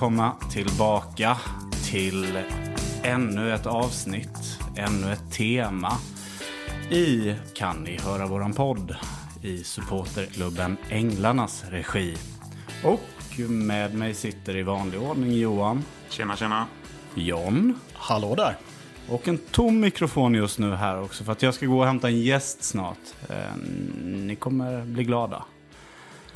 [0.00, 1.36] välkomna tillbaka
[1.84, 2.38] till
[3.02, 5.92] ännu ett avsnitt, ännu ett tema
[6.90, 8.96] i Kan ni höra våran podd
[9.42, 12.16] i supporterklubben Änglarnas regi.
[12.84, 16.66] Och med mig sitter i vanlig ordning Johan, Tjena, tjena.
[17.14, 18.56] John Hallå där.
[19.08, 22.08] och en tom mikrofon just nu här också för att jag ska gå och hämta
[22.08, 22.98] en gäst snart.
[23.28, 23.56] Eh,
[24.04, 25.44] ni kommer bli glada.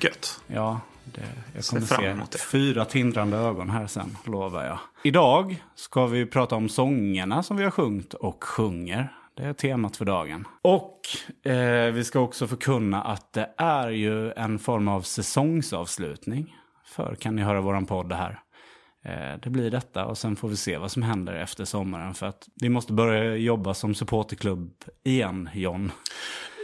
[0.01, 0.41] Gött.
[0.46, 2.39] Ja, det, jag kommer se det.
[2.39, 4.79] fyra tindrande ögon här sen, lovar jag.
[5.03, 9.13] Idag ska vi prata om sångerna som vi har sjungit och sjunger.
[9.35, 10.49] Det är temat för dagen.
[10.63, 11.01] Och
[11.51, 16.57] eh, vi ska också förkunna att det är ju en form av säsongsavslutning.
[16.85, 18.41] För kan ni höra våran podd här.
[19.02, 22.15] Eh, det blir detta och sen får vi se vad som händer efter sommaren.
[22.15, 24.71] För att vi måste börja jobba som supporterklubb
[25.05, 25.93] igen, John.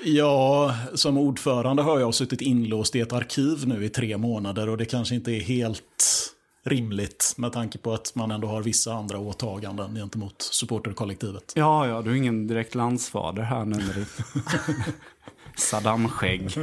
[0.04, 4.76] Ja, som ordförande har jag suttit inlåst i ett arkiv nu i tre månader och
[4.76, 6.34] det kanske inte är helt
[6.64, 11.52] rimligt med tanke på att man ändå har vissa andra åtaganden gentemot supporterkollektivet.
[11.56, 13.76] Ja, ja, du är ingen direkt landsfader här nu
[15.60, 16.56] Saddam-skägg.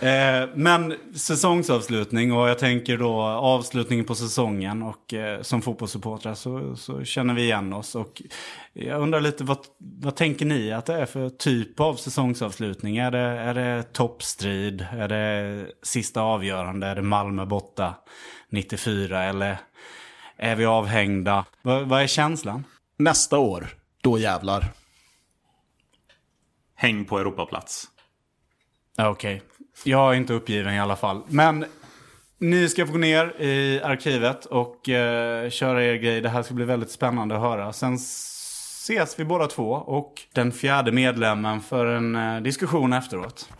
[0.00, 6.34] eh, eh, men säsongsavslutning och jag tänker då avslutningen på säsongen och eh, som fotbollssupportrar
[6.34, 7.94] så, så känner vi igen oss.
[7.94, 8.22] Och
[8.72, 12.96] jag undrar lite, vad, vad tänker ni att det är för typ av säsongsavslutning?
[12.96, 14.86] Är det, är det toppstrid?
[14.92, 16.86] Är det sista avgörande?
[16.86, 17.94] Är det Malmö borta
[18.50, 19.24] 94?
[19.24, 19.58] Eller
[20.36, 21.44] är vi avhängda?
[21.62, 22.64] Vad, vad är känslan?
[22.98, 23.68] Nästa år,
[24.02, 24.64] då jävlar.
[26.80, 27.88] Häng på Europaplats.
[28.98, 29.10] Okej.
[29.10, 29.42] Okej.
[29.84, 31.22] Jag är inte uppgiven i alla fall.
[31.28, 31.64] Men
[32.38, 36.20] ni ska få gå ner i arkivet och eh, köra er grej.
[36.20, 37.72] Det här ska bli väldigt spännande att höra.
[37.72, 43.50] Sen ses vi båda två och den fjärde medlemmen för en eh, diskussion efteråt.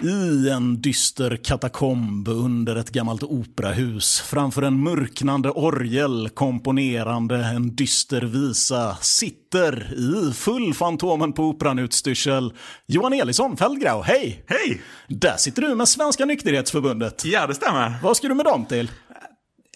[0.00, 8.22] I en dyster katakomb under ett gammalt operahus framför en mörknande orgel komponerande en dyster
[8.22, 12.52] visa sitter i full Fantomen på Operan-utstyrsel
[12.86, 14.02] Johan Elisson Fällgrau.
[14.02, 14.44] Hej!
[14.46, 14.82] Hej!
[15.08, 17.24] Där sitter du med Svenska Nykterhetsförbundet.
[17.24, 17.94] Ja, det stämmer.
[18.02, 18.90] Vad ska du med dem till?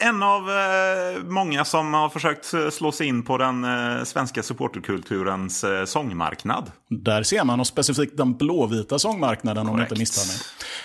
[0.00, 4.42] En av eh, många som har försökt eh, slå sig in på den eh, svenska
[4.42, 6.70] supporterkulturens eh, sångmarknad.
[6.88, 10.36] Där ser man, och specifikt den blåvita sångmarknaden om jag inte misstar mig.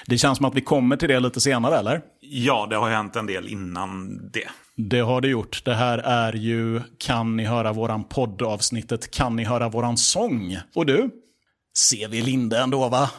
[0.05, 2.01] Det känns som att vi kommer till det lite senare, eller?
[2.19, 4.49] Ja, det har hänt en del innan det.
[4.75, 5.61] Det har det gjort.
[5.65, 10.57] Det här är ju Kan ni höra våran poddavsnittet Kan ni höra våran sång?
[10.75, 11.09] Och du?
[11.73, 12.21] C.V.
[12.21, 13.09] Linde ändå, va?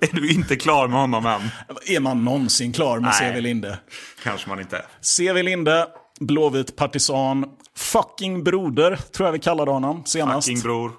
[0.00, 1.40] Är du inte klar med honom än?
[1.86, 3.18] Är man någonsin klar med Nej.
[3.18, 3.40] C.V.
[3.40, 3.78] Linde?
[4.22, 4.84] Kanske man inte är.
[5.00, 5.42] C.V.
[5.42, 5.86] Linde,
[6.20, 7.44] blåvit partisan,
[7.76, 10.48] fucking broder, tror jag vi kallade honom senast.
[10.48, 10.92] Fucking bror.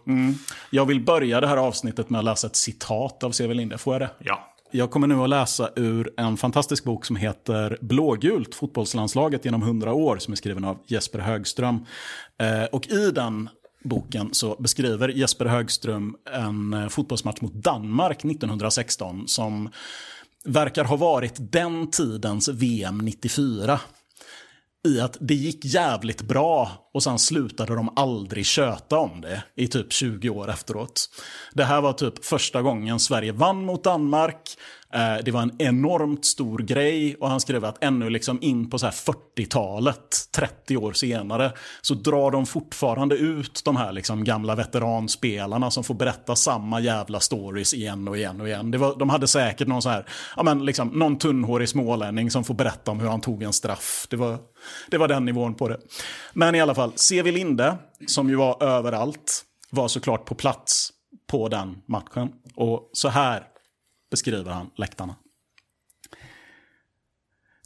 [0.69, 3.53] Jag vill börja det här avsnittet med att läsa ett citat av C.V.
[3.53, 3.77] Linde.
[3.77, 4.09] Får jag det?
[4.19, 4.53] Ja.
[4.71, 9.93] Jag kommer nu att läsa ur en fantastisk bok som heter Blågult, fotbollslandslaget genom 100
[9.93, 11.85] år, som är skriven av Jesper Högström.
[12.41, 13.49] Eh, och i den
[13.87, 19.69] boken så beskriver Jesper Högström en eh, fotbollsmatch mot Danmark 1916 som
[20.45, 23.79] verkar ha varit den tidens VM 94
[24.87, 29.68] i att det gick jävligt bra och sen slutade de aldrig köta om det i
[29.68, 31.09] typ 20 år efteråt.
[31.53, 34.58] Det här var typ första gången Sverige vann mot Danmark.
[34.94, 38.78] Eh, det var en enormt stor grej och han skrev att ännu liksom in på
[38.78, 45.84] 40-talet, 30 år senare, så drar de fortfarande ut de här liksom gamla veteranspelarna som
[45.84, 48.72] får berätta samma jävla stories igen och igen och igen.
[48.72, 52.44] Det var, de hade säkert någon så här, ja men liksom någon tunnhårig smålänning som
[52.44, 54.08] får berätta om hur han tog en straff.
[54.09, 54.38] Det var,
[54.90, 55.78] det var den nivån på det.
[56.34, 57.31] Men i alla fall, C.V.
[57.31, 60.89] Linde, som ju var överallt, var såklart på plats
[61.28, 62.29] på den matchen.
[62.55, 63.43] Och så här
[64.11, 65.16] beskriver han läktarna.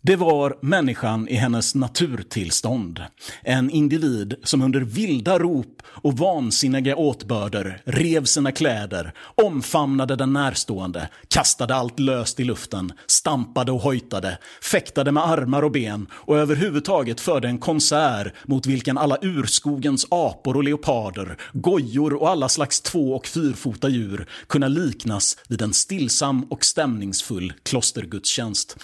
[0.04, 3.02] Det var människan i hennes naturtillstånd.
[3.44, 11.10] En individ som under vilda rop och vansinniga åtbörder rev sina kläder, omfamnade den närstående,
[11.28, 17.20] kastade allt löst i luften, stampade och hojtade, fäktade med armar och ben och överhuvudtaget
[17.20, 23.14] förde en konsert mot vilken alla urskogens apor och leoparder, gojor och alla slags två
[23.14, 28.78] och fyrfota djur kunna liknas vid en stillsam och stämningsfull klostergudstjänst.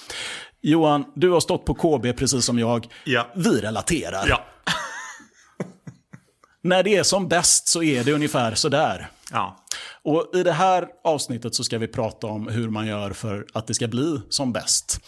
[0.68, 2.88] Johan, du har stått på KB precis som jag.
[3.04, 3.28] Ja.
[3.36, 4.25] Vi relaterar.
[4.30, 4.46] Ja.
[6.62, 9.10] När det är som bäst så är det ungefär sådär.
[9.31, 9.66] Ja.
[10.04, 13.68] Och i det här avsnittet så ska vi prata om hur man gör för att
[13.68, 15.00] det ska bli som bäst.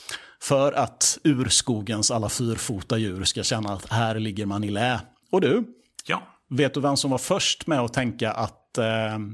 [0.41, 4.99] För att urskogens alla fyrfota djur ska känna att här ligger man i lä.
[5.31, 5.63] Och du,
[6.05, 6.21] Ja.
[6.49, 8.85] vet du vem som var först med att tänka att eh,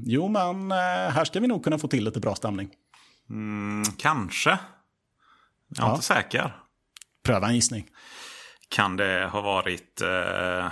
[0.04, 0.76] jo men eh,
[1.12, 2.68] här ska vi nog kunna få till lite bra stämning?
[3.30, 4.58] Mm, kanske.
[5.68, 6.56] Jag är inte säker.
[7.24, 7.86] Pröva en gissning.
[8.68, 10.68] Kan det ha varit eh,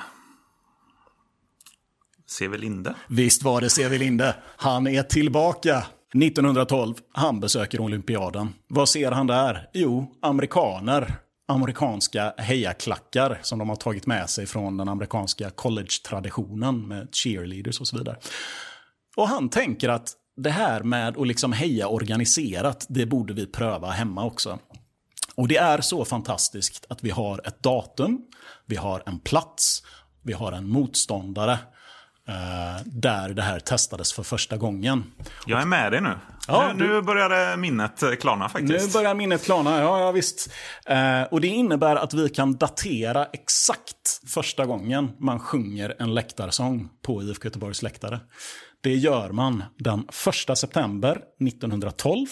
[2.26, 2.58] C.V.
[2.58, 2.94] Linde?
[3.08, 3.98] Visst var det C.V.
[3.98, 4.36] Linde.
[4.56, 5.86] Han är tillbaka.
[6.14, 8.54] 1912, han besöker olympiaden.
[8.68, 9.68] Vad ser han där?
[9.72, 11.14] Jo, amerikaner.
[11.48, 17.88] Amerikanska hejaklackar som de har tagit med sig från den amerikanska college-traditionen med cheerleaders och
[17.88, 18.16] så vidare.
[19.16, 23.90] Och han tänker att det här med att liksom heja organiserat, det borde vi pröva
[23.90, 24.58] hemma också.
[25.34, 28.20] Och det är så fantastiskt att vi har ett datum,
[28.66, 29.82] vi har en plats,
[30.22, 31.52] vi har en motståndare
[32.28, 35.12] eh, där det här testades för första gången.
[35.46, 36.18] Jag är med dig nu.
[36.48, 38.92] Ja, nu, nu börjar minnet eh, klarna Nu faktiskt.
[38.92, 40.50] börjar minnet klarna, ja, ja visst.
[40.86, 46.88] Eh, och det innebär att vi kan datera exakt första gången man sjunger en läktarsång
[47.02, 48.20] på IFK Göteborgs läktare.
[48.84, 50.08] Det gör man den
[50.48, 52.26] 1 september 1912.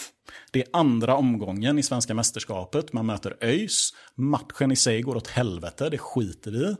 [0.51, 2.93] Det är andra omgången i svenska mästerskapet.
[2.93, 3.93] Man möter ÖIS.
[4.15, 6.75] Matchen i sig går åt helvete, det skiter vi i.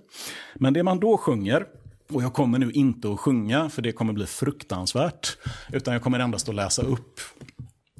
[0.56, 1.66] Men det man då sjunger
[2.10, 5.38] och jag kommer nu inte att sjunga, för det kommer bli fruktansvärt.
[5.72, 7.20] Utan jag kommer endast att läsa upp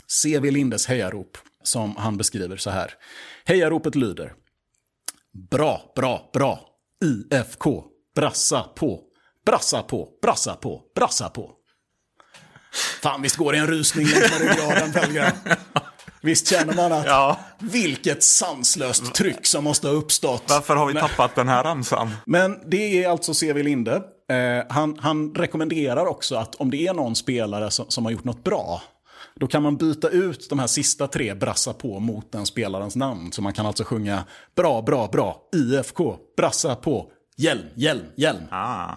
[0.08, 0.52] C.V.
[0.52, 2.92] Lindes hejarop, som han beskriver så här.
[3.46, 4.34] Hejaropet lyder.
[5.52, 6.60] Bra, bra, bra.
[7.06, 7.84] IFK.
[8.16, 9.04] Brassa på.
[9.46, 11.63] Brassa på, brassa på, brassa på.
[13.02, 15.32] Fan, visst går det en rusning längs med ryggraden, Pelgren?
[16.22, 17.40] Visst känner man att Ja.
[17.60, 20.44] vilket sanslöst tryck som måste ha uppstått.
[20.50, 22.12] Varför har vi tappat den här ramsan?
[22.26, 23.64] Men det är alltså C.V.
[23.64, 23.96] Linde.
[24.30, 28.24] Eh, han, han rekommenderar också att om det är någon spelare som, som har gjort
[28.24, 28.82] något bra,
[29.36, 33.32] då kan man byta ut de här sista tre brassa på mot den spelarens namn.
[33.32, 34.24] Så man kan alltså sjunga
[34.56, 38.42] bra, bra, bra, IFK, brassa på, hjälm, hjälm, hjälm.
[38.52, 38.92] Ah.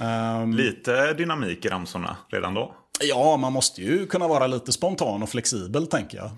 [0.00, 2.74] Ehm, Lite dynamik i ramsorna redan då.
[3.00, 6.30] Ja, man måste ju kunna vara lite spontan och flexibel, tänker jag.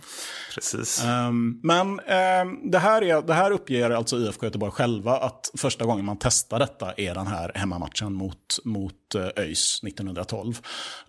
[0.55, 1.05] Precis.
[1.05, 5.85] Ehm, men ehm, det, här är, det här uppger alltså IFK Göteborg själva att första
[5.85, 10.59] gången man testar detta är den här hemmamatchen mot, mot eh, ÖIS 1912.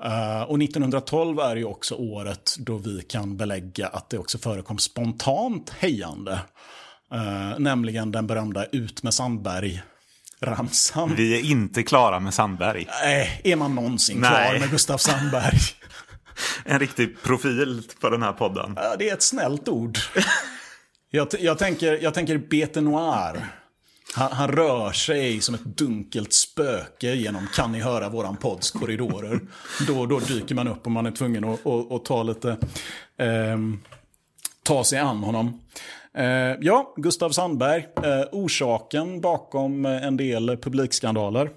[0.03, 4.77] Eh, och 1912 är ju också året då vi kan belägga att det också förekom
[4.77, 6.39] spontant hejande.
[7.57, 9.13] Nämligen den berömda Ut med
[10.42, 11.16] Sandberg-ramsan.
[11.16, 12.88] Vi är inte klara med Sandberg.
[13.04, 14.50] Nej, är man någonsin Nej.
[14.50, 15.57] klar med Gustav Sandberg?
[16.66, 18.74] En riktig profil på den här podden.
[18.75, 19.98] Ja, det är ett snällt ord.
[21.12, 23.48] Jag, jag, tänker, jag tänker Bete Noir.
[24.16, 29.39] Han, han rör sig som ett dunkelt spöke genom Kan ni höra våran podds korridorer.
[29.88, 32.57] Då då dyker man upp och man är tvungen att, att, att ta lite...
[33.19, 33.80] ehm,
[34.63, 35.62] ta sig an honom.
[36.17, 37.87] Eh, ja, Gustav Sandberg.
[38.03, 41.49] Eh, orsaken bakom eh, en del publikskandaler.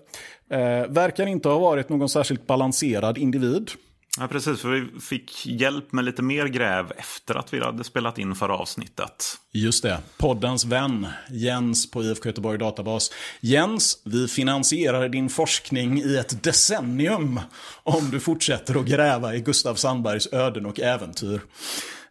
[0.51, 3.71] Eh, verkar inte ha varit någon särskilt balanserad individ.
[4.19, 4.61] Ja, precis.
[4.61, 8.57] För vi fick hjälp med lite mer gräv efter att vi hade spelat in förra
[8.57, 9.39] avsnittet.
[9.53, 9.99] Just det.
[10.19, 13.13] Poddens vän Jens på IFK Göteborg Databas.
[13.41, 17.41] Jens, vi finansierar din forskning i ett decennium
[17.83, 21.41] om du fortsätter att gräva i Gustav Sandbergs öden och äventyr.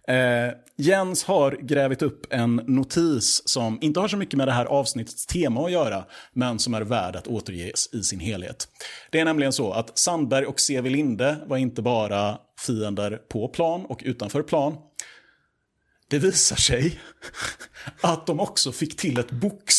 [0.10, 4.66] Eh, Jens har grävit upp en notis som inte har så mycket med det här
[4.66, 8.68] avsnittets tema att göra, men som är värd att återges i sin helhet.
[9.12, 10.90] Det är nämligen så att Sandberg och C.V.
[10.90, 14.76] Linde var inte bara fiender på plan och utanför plan,
[16.10, 17.00] det visar sig
[18.02, 19.76] att de också fick till ett box.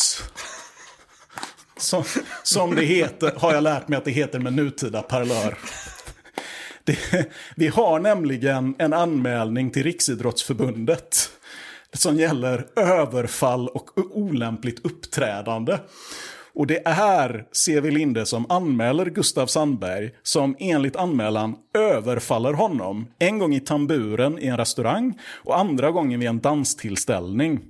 [1.77, 2.05] Som,
[2.43, 5.59] som det heter, har jag lärt mig att det heter med nutida parlör.
[6.85, 6.99] Det,
[7.57, 11.31] vi har nämligen en anmälning till Riksidrottsförbundet
[11.93, 15.79] som gäller överfall och olämpligt uppträdande.
[16.55, 17.91] Och det är C.V.
[17.91, 23.07] Linde som anmäler Gustav Sandberg som enligt anmälan överfaller honom.
[23.19, 27.61] En gång i tamburen i en restaurang och andra gången vid en danstillställning.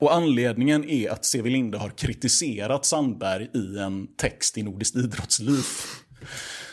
[0.00, 1.50] Och anledningen är att C.V.
[1.50, 5.64] Linde har kritiserat Sandberg i en text i Nordiskt idrottsliv.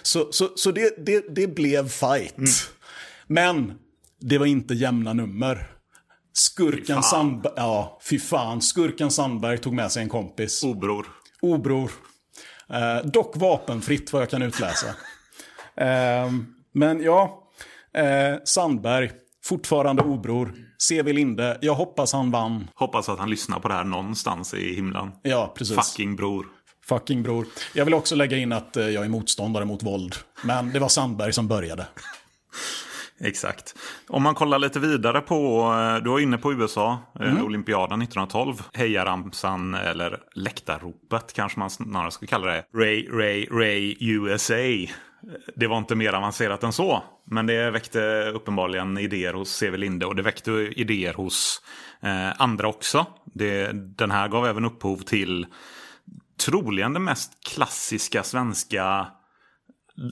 [0.02, 2.72] Så, så, så det, det, det blev fight.
[3.28, 3.74] Men
[4.20, 5.68] det var inte jämna nummer.
[6.34, 10.64] Skurken Sandberg, ja fy fan, skurken Sandberg tog med sig en kompis.
[10.64, 11.08] Obror.
[11.42, 11.92] Obror.
[12.70, 14.88] Eh, dock vapenfritt vad jag kan utläsa.
[15.76, 16.32] Eh,
[16.74, 17.44] men ja,
[17.94, 19.12] eh, Sandberg,
[19.44, 20.54] fortfarande obror.
[20.82, 21.14] C.V.
[21.14, 22.68] Linde, jag hoppas han vann.
[22.76, 25.12] Hoppas att han lyssnar på det här någonstans i himlen.
[25.22, 25.76] Ja, precis.
[25.76, 26.46] Fucking bror.
[26.92, 27.46] Fucking bror.
[27.74, 30.16] Jag vill också lägga in att eh, jag är motståndare mot våld.
[30.44, 31.88] Men det var Sandberg som började.
[33.20, 33.76] Exakt.
[34.08, 38.64] Om man kollar lite vidare på, eh, du var inne på USA, eh, olympiaden 1912.
[38.74, 42.64] Hejaramsan, eller läktarropet kanske man snarare skulle kalla det.
[42.76, 44.92] Ray, Ray, Ray, USA.
[45.56, 47.04] det var inte mer avancerat än så.
[47.26, 49.78] Men det väckte uppenbarligen idéer hos C.V.
[49.78, 51.62] Linde och det väckte idéer hos
[52.02, 53.06] eh, andra också.
[53.26, 55.46] Det, den här gav även upphov till
[56.46, 59.08] troligen den mest klassiska svenska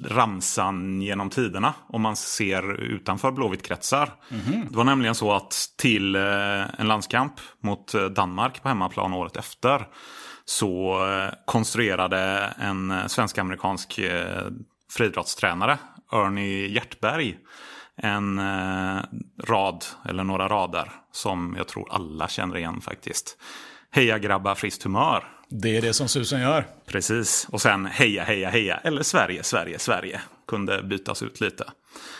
[0.05, 1.73] ramsan genom tiderna.
[1.87, 4.11] Om man ser utanför Blåvitt-kretsar.
[4.29, 4.69] Mm-hmm.
[4.69, 7.33] Det var nämligen så att till eh, en landskamp
[7.63, 9.87] mot eh, Danmark på hemmaplan året efter.
[10.45, 13.99] Så eh, konstruerade en svensk-amerikansk
[14.91, 15.77] friidrottstränare,
[16.11, 17.37] Ernie Hjertberg,
[18.01, 18.41] en
[19.43, 23.37] rad, eller några rader, som jag tror alla känner igen faktiskt.
[23.91, 25.23] Heja grabbar, friskt humör.
[25.49, 26.67] Det är det som susen gör.
[26.85, 27.47] Precis.
[27.51, 28.77] Och sen heja, heja, heja.
[28.77, 30.21] Eller Sverige, Sverige, Sverige.
[30.47, 31.63] Kunde bytas ut lite.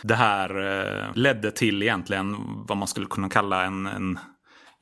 [0.02, 2.36] Det här eh, ledde till egentligen
[2.68, 4.18] vad man skulle kunna kalla en, en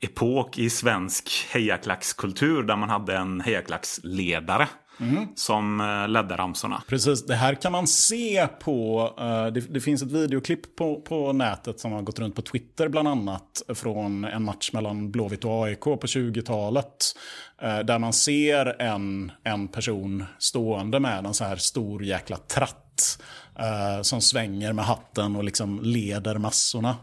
[0.01, 2.63] epok i svensk hejaklackskultur.
[2.63, 4.67] Där man hade en hejaklacksledare.
[4.99, 5.27] Mm.
[5.35, 6.83] Som uh, ledde ramsorna.
[6.87, 11.33] Precis, det här kan man se på, uh, det, det, finns ett videoklipp på, på
[11.33, 13.61] nätet som har gått runt på Twitter bland annat.
[13.73, 17.15] Från en match mellan Blåvitt och AIK på 20-talet.
[17.63, 23.19] Uh, där man ser en, en person stående med en så här stor jäkla tratt.
[24.01, 26.95] som svänger med hatten och liksom leder massorna.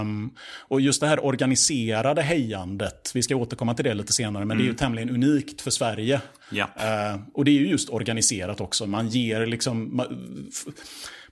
[0.00, 4.56] Um, och just det här organiserade hejandet, vi ska återkomma till det lite senare, men
[4.56, 4.58] mm.
[4.58, 4.76] det är ju mm.
[4.76, 6.20] tämligen unikt för Sverige.
[6.50, 6.64] Ja.
[6.64, 8.86] Uh, och det är ju just organiserat också.
[8.86, 10.02] Man ger liksom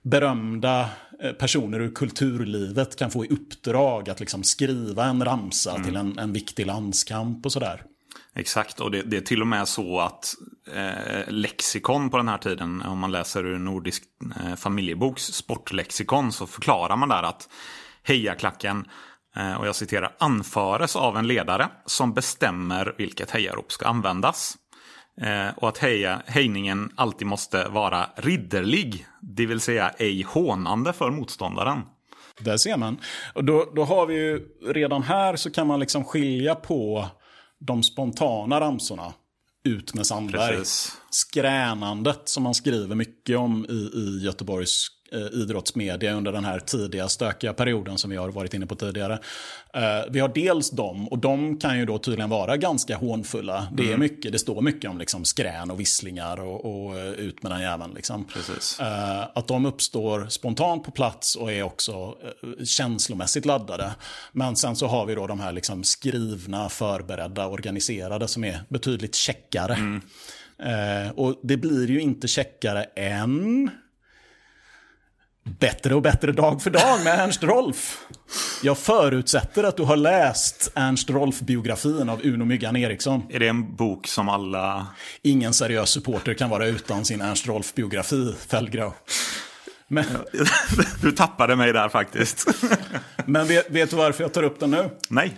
[0.05, 0.89] berömda
[1.23, 5.83] eh, personer ur kulturlivet kan få i uppdrag att liksom skriva en ramsa mm.
[5.83, 7.83] till en, en viktig landskamp och sådär.
[8.35, 10.35] Exakt, och det, det, är till och med så att
[10.73, 14.03] eh, lexikon på den här tiden, om man läser ur Nordisk
[14.43, 17.49] eh, familjeboks sportlexikon, så förklarar man där att
[18.05, 18.85] hejaklacken,
[19.35, 24.57] eh, och jag citerar, anföres av en ledare som bestämmer vilket hejarop ska användas.
[25.21, 31.11] Eh, och att heja, hejningen alltid måste vara ridderlig, det vill säga ej hånande för
[31.11, 31.81] motståndaren.
[32.39, 32.97] Där ser man.
[33.33, 37.07] Och då, då har vi ju, redan här så kan man liksom skilja på
[37.59, 39.13] de spontana ramsorna.
[39.63, 40.57] Ut med Sandberg.
[40.57, 40.97] Precis.
[41.09, 47.53] Skränandet som man skriver mycket om i, i Göteborgs idrottsmedia under den här tidiga stökiga
[47.53, 49.19] perioden som vi har varit inne på tidigare.
[49.73, 53.67] Eh, vi har dels dem, och de kan ju då tydligen vara ganska hånfulla.
[53.73, 53.99] Det är mm.
[53.99, 57.61] mycket, det står mycket om liksom skrän och visslingar och, och eh, ut med den
[57.61, 57.93] jäveln.
[57.95, 58.25] Liksom.
[58.25, 58.79] Precis.
[59.33, 62.15] Att de uppstår spontant på plats och är också
[62.63, 63.91] känslomässigt laddade.
[64.31, 69.15] Men sen så har vi då de här liksom skrivna, förberedda, organiserade som är betydligt
[69.15, 69.73] checkare.
[69.73, 70.01] Mm.
[71.15, 73.69] och det blir ju inte checkare än
[75.49, 77.97] Bättre och bättre dag för dag med Ernst Rolf.
[78.63, 83.23] Jag förutsätter att du har läst Ernst Rolf-biografin av Uno Myggan Eriksson.
[83.29, 84.87] Är det en bok som alla...
[85.21, 88.91] Ingen seriös supporter kan vara utan sin Ernst Rolf-biografi, Fällgrau.
[89.87, 90.05] Men...
[91.01, 92.47] Du tappade mig där faktiskt.
[93.25, 94.89] Men vet, vet, du varför jag tar upp den nu?
[95.09, 95.37] Nej.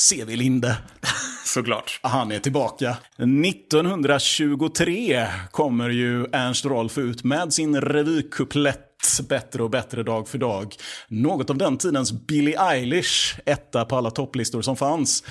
[0.00, 0.36] C.V.
[0.36, 0.76] Linde.
[1.44, 2.00] Såklart.
[2.02, 2.96] Han är tillbaka.
[3.16, 8.87] 1923 kommer ju Ernst Rolf ut med sin revykuplett
[9.28, 10.74] bättre och bättre dag för dag.
[11.08, 15.24] Något av den tidens Billie Eilish, etta på alla topplistor som fanns.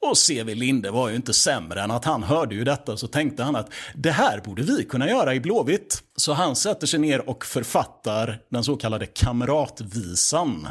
[0.00, 0.54] Och C.V.
[0.54, 3.72] Linde var ju inte sämre än att han hörde ju detta så tänkte han att
[3.94, 6.02] det här borde vi kunna göra i Blåvitt.
[6.16, 10.68] Så han sätter sig ner och författar den så kallade kamratvisan.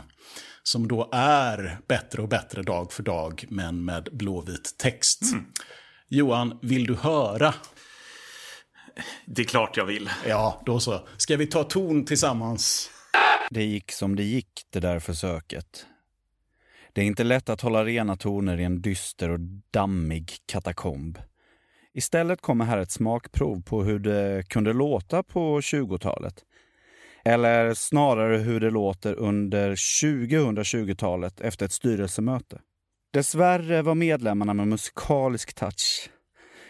[0.64, 5.22] Som då är bättre och bättre dag för dag men med blåvit text.
[5.22, 5.46] Mm.
[6.10, 7.54] Johan, vill du höra
[9.26, 10.10] det är klart jag vill.
[10.28, 11.08] Ja, då så.
[11.18, 12.90] Ska vi ta ton tillsammans?
[13.50, 15.86] Det gick som det gick, det där försöket.
[16.94, 19.40] Det är inte lätt att hålla rena toner i en dyster och
[19.72, 21.20] dammig katakomb.
[21.94, 26.44] Istället kommer här ett smakprov på hur det kunde låta på 20-talet.
[27.26, 32.60] Eller snarare hur det låter under 2020-talet efter ett styrelsemöte.
[33.14, 36.10] Dessvärre var medlemmarna med musikalisk touch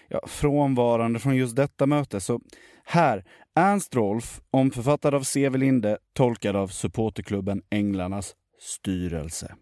[0.07, 2.21] ja, frånvarande från just detta möte.
[2.21, 2.39] Så
[2.85, 3.23] här,
[3.55, 5.57] Ernst Rolf, omförfattad av C.V.
[5.57, 9.55] Linde, tolkad av supporterklubben Änglarnas styrelse.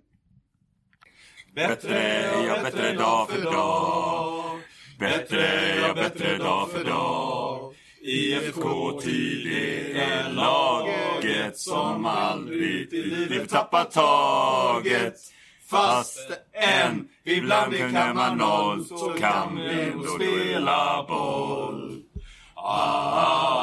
[1.56, 4.60] Bättre, ja bättre dag för dag.
[5.00, 7.74] Bättre, ja bättre dag för dag.
[8.02, 9.48] IFK tid
[9.96, 15.14] är laget som aldrig till livet tappat taget.
[15.74, 22.00] Fast än ibland kan man noll så kan vi ändå spela boll.
[22.56, 22.64] Ah,
[23.16, 23.54] ah,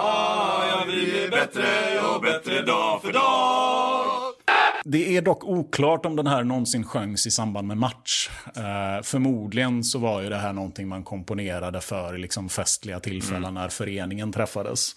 [0.00, 3.87] ah, ja, vi blir bättre och bättre dag för dag.
[4.90, 8.30] Det är dock oklart om den här någonsin sjöngs i samband med match.
[8.56, 13.68] Eh, förmodligen så var ju det här någonting man komponerade för liksom festliga tillfällen när
[13.68, 14.96] föreningen träffades.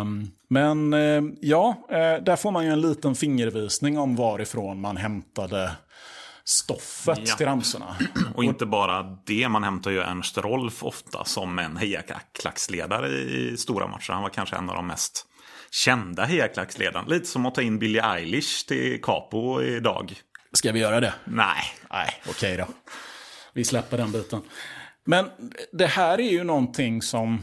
[0.00, 4.96] Um, men eh, ja, eh, där får man ju en liten fingervisning om varifrån man
[4.96, 5.70] hämtade
[6.44, 7.36] stoffet Ja.
[7.36, 7.96] till ramsorna.
[8.34, 13.86] Och inte bara det, man hämtar ju Ernst Rolf ofta som en hejaklacksledare i stora
[13.86, 14.12] matcher.
[14.12, 15.26] Han var kanske en av de mest
[15.74, 17.08] kända hejaklacksledarna.
[17.08, 20.14] Lite som att ta in Billie Eilish till Capo idag.
[20.52, 21.14] Ska vi göra det?
[21.24, 22.66] Nej, Nej, okej då.
[23.52, 24.40] Vi släpper den biten.
[25.04, 25.26] Men
[25.72, 27.40] det här är ju någonting som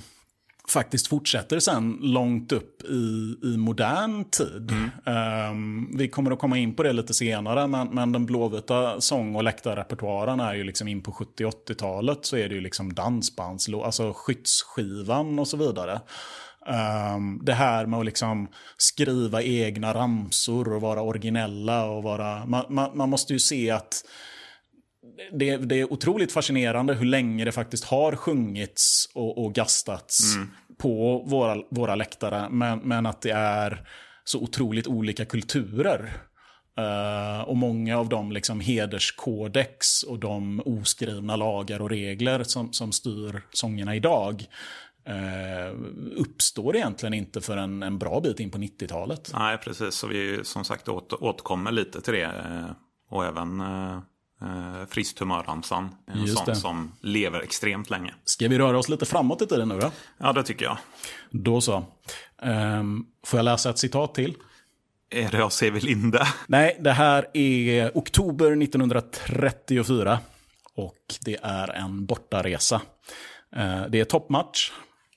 [0.69, 4.71] faktiskt fortsätter sen långt upp i, i modern tid.
[5.05, 9.35] Ehm, vi kommer att komma in på det lite senare, men, men den blåvita sång
[9.35, 14.13] och läktarrepertoaren är ju liksom in på 70-80-talet så är det ju liksom dansbandslåt, alltså
[14.15, 16.01] skyttsskivan och så vidare.
[16.67, 18.47] Ehm, det här med att liksom
[18.77, 22.45] skriva egna ramsor och vara originella och vara...
[22.45, 24.03] Man, man, man måste ju se att
[25.31, 30.35] det, det är otroligt fascinerande hur länge det faktiskt har sjungits och, och gastats
[30.77, 32.49] på våra, våra läktare.
[32.49, 33.87] Men, men att det är
[34.23, 36.13] så otroligt olika kulturer.
[36.77, 42.91] Eh, och många av de liksom hederskodex och de oskrivna lagar och regler som, som
[42.91, 44.45] styr sångerna idag
[45.09, 45.75] eh,
[46.17, 49.31] uppstår egentligen inte förrän en bra bit in på 90-talet.
[49.33, 49.95] nej precis.
[49.95, 52.23] Så vi som sagt åter, återkommer lite till det.
[52.23, 52.71] eh,
[53.09, 53.93] Och även eh,
[54.41, 55.89] eh, Friskt humörramsan.
[56.07, 56.55] En Just sån det.
[56.55, 58.13] som lever extremt länge.
[58.25, 59.91] Ska vi röra oss lite framåt i tiden nu då?
[60.17, 60.77] Ja, det tycker jag.
[61.31, 61.83] Då så.
[62.41, 64.35] Ehm, får jag läsa ett citat till?
[65.11, 65.79] Är det av C.V.
[65.79, 66.27] Linde?
[66.47, 70.19] Nej, det här är oktober 1934
[70.73, 72.81] och det är en bortaresa.
[73.55, 74.71] Eh, Det är toppmatch.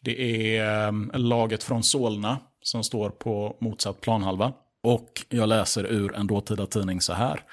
[0.05, 4.53] Det är ehm, laget från Solna som står på motsatt planhalva.
[4.83, 7.45] Och jag läser ur en dåtida tidning så här.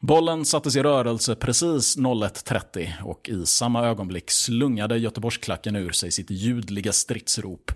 [0.00, 6.30] Bollen sattes i rörelse precis 01.30 och i samma ögonblick slungade Göteborgsklacken ur sig sitt
[6.30, 7.70] ljudliga stridsrop.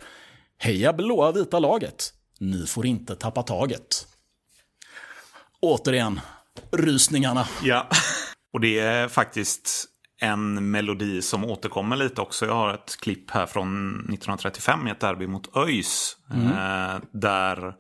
[0.59, 2.13] Heja blåa vita laget!
[2.39, 4.07] Ni får inte tappa taget.
[5.61, 6.21] Återigen,
[6.71, 7.49] rysningarna.
[7.63, 7.89] Ja.
[8.53, 9.87] Och det är faktiskt
[10.21, 12.47] en melodi som återkommer lite också.
[12.47, 16.17] Jag har ett klipp här från 1935 i ett derby mot ÖIS.
[16.31, 17.75] Eh, där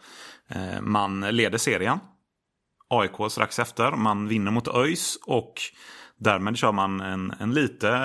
[0.49, 1.99] eh, man leder serien.
[2.89, 3.91] AIK strax efter.
[3.91, 5.55] Man vinner mot ÖIS och
[6.19, 7.99] därmed kör man en, en lite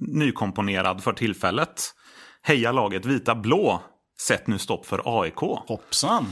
[0.00, 1.94] nykomponerad för tillfället.
[2.42, 3.82] Heja laget vita blå.
[4.20, 5.40] Sätt nu stopp för AIK.
[5.40, 6.26] Hoppsan.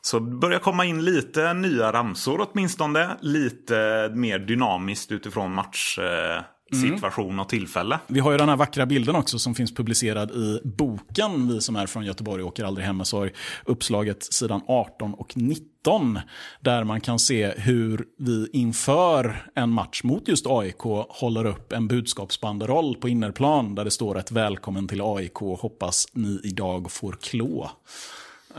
[0.00, 3.16] Så det börjar komma in lite nya ramsor åtminstone.
[3.20, 5.54] Lite mer dynamiskt utifrån
[6.72, 7.98] matchsituation och tillfälle.
[8.06, 11.76] Vi har ju den här vackra bilden också som finns publicerad i boken Vi som
[11.76, 13.30] är från Göteborg åker aldrig hem med sorg.
[13.64, 16.18] Uppslaget sidan 18 och 19.
[16.60, 21.88] Där man kan se hur vi inför en match mot just AIK håller upp en
[21.88, 25.36] budskapsbanderoll på innerplan där det står ett välkommen till AIK.
[25.36, 27.70] Hoppas ni idag får klå.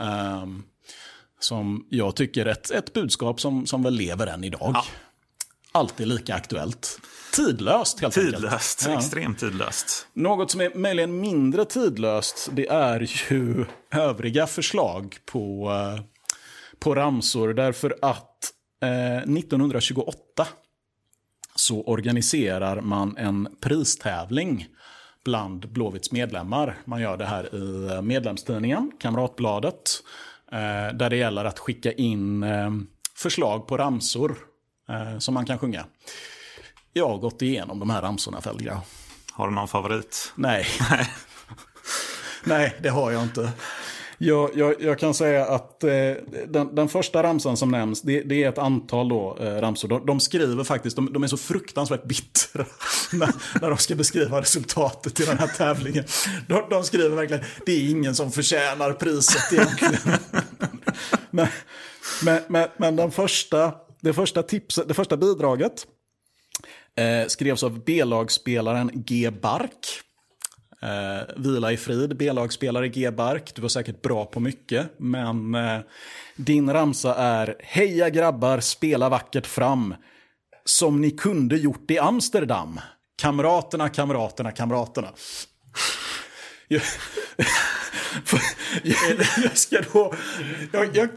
[0.00, 0.62] Ehm,
[1.40, 4.70] som jag tycker är ett, ett budskap som, som väl lever än idag.
[4.74, 4.84] Ja.
[5.74, 7.00] Alltid lika aktuellt.
[7.32, 8.36] Tidlöst helt enkelt.
[8.36, 8.98] Tidlöst, Ja.
[8.98, 10.06] extremt tidlöst.
[10.12, 13.00] Något som är möjligen mindre tidlöst det är
[13.32, 16.04] ju övriga förslag på, eh,
[16.78, 17.54] på ramsor.
[17.54, 20.46] Därför att eh, 1928
[21.54, 24.66] så organiserar man en pristävling
[25.24, 26.78] bland Blåvitts medlemmar.
[26.84, 30.02] Man gör det här i medlemstidningen, Kamratbladet.
[30.52, 32.70] Eh, där det gäller att skicka in eh,
[33.16, 34.36] förslag på ramsor eh,
[35.18, 35.84] som man kan sjunga.
[36.92, 38.80] Jag har gått igenom de här ramsorna, Fällgrav.
[39.32, 40.32] Har du någon favorit?
[40.36, 40.66] Nej.
[42.44, 43.52] Nej, det har jag inte.
[44.18, 45.90] Jag, jag, jag kan säga att eh,
[46.48, 49.88] den, den första ramsan som nämns, det, det är ett antal då, eh, ramsor.
[49.88, 52.64] De, de skriver faktiskt, de, de är så fruktansvärt bittra
[53.12, 56.04] när, när de ska beskriva resultatet i den här tävlingen.
[56.48, 59.98] De, de skriver verkligen, det är ingen som förtjänar priset egentligen.
[61.30, 61.48] men,
[62.22, 63.72] men, men, men den första,
[64.04, 65.86] det första tipset, det första bidraget
[66.96, 69.30] eh, skrevs av B-lagsspelaren G.
[69.30, 70.00] Bark.
[70.82, 73.10] Eh, vila i frid, B-lagsspelare G.
[73.10, 73.54] Bark.
[73.54, 75.80] Du var säkert bra på mycket, men eh,
[76.36, 79.94] din ramsa är Heja grabbar, spela vackert fram.
[80.64, 82.80] Som ni kunde gjort i Amsterdam.
[83.16, 85.08] Kamraterna, kamraterna, kamraterna.
[86.68, 86.82] Jag,
[88.82, 88.96] jag,
[89.44, 90.14] jag ska då...
[90.72, 91.08] Jag, jag,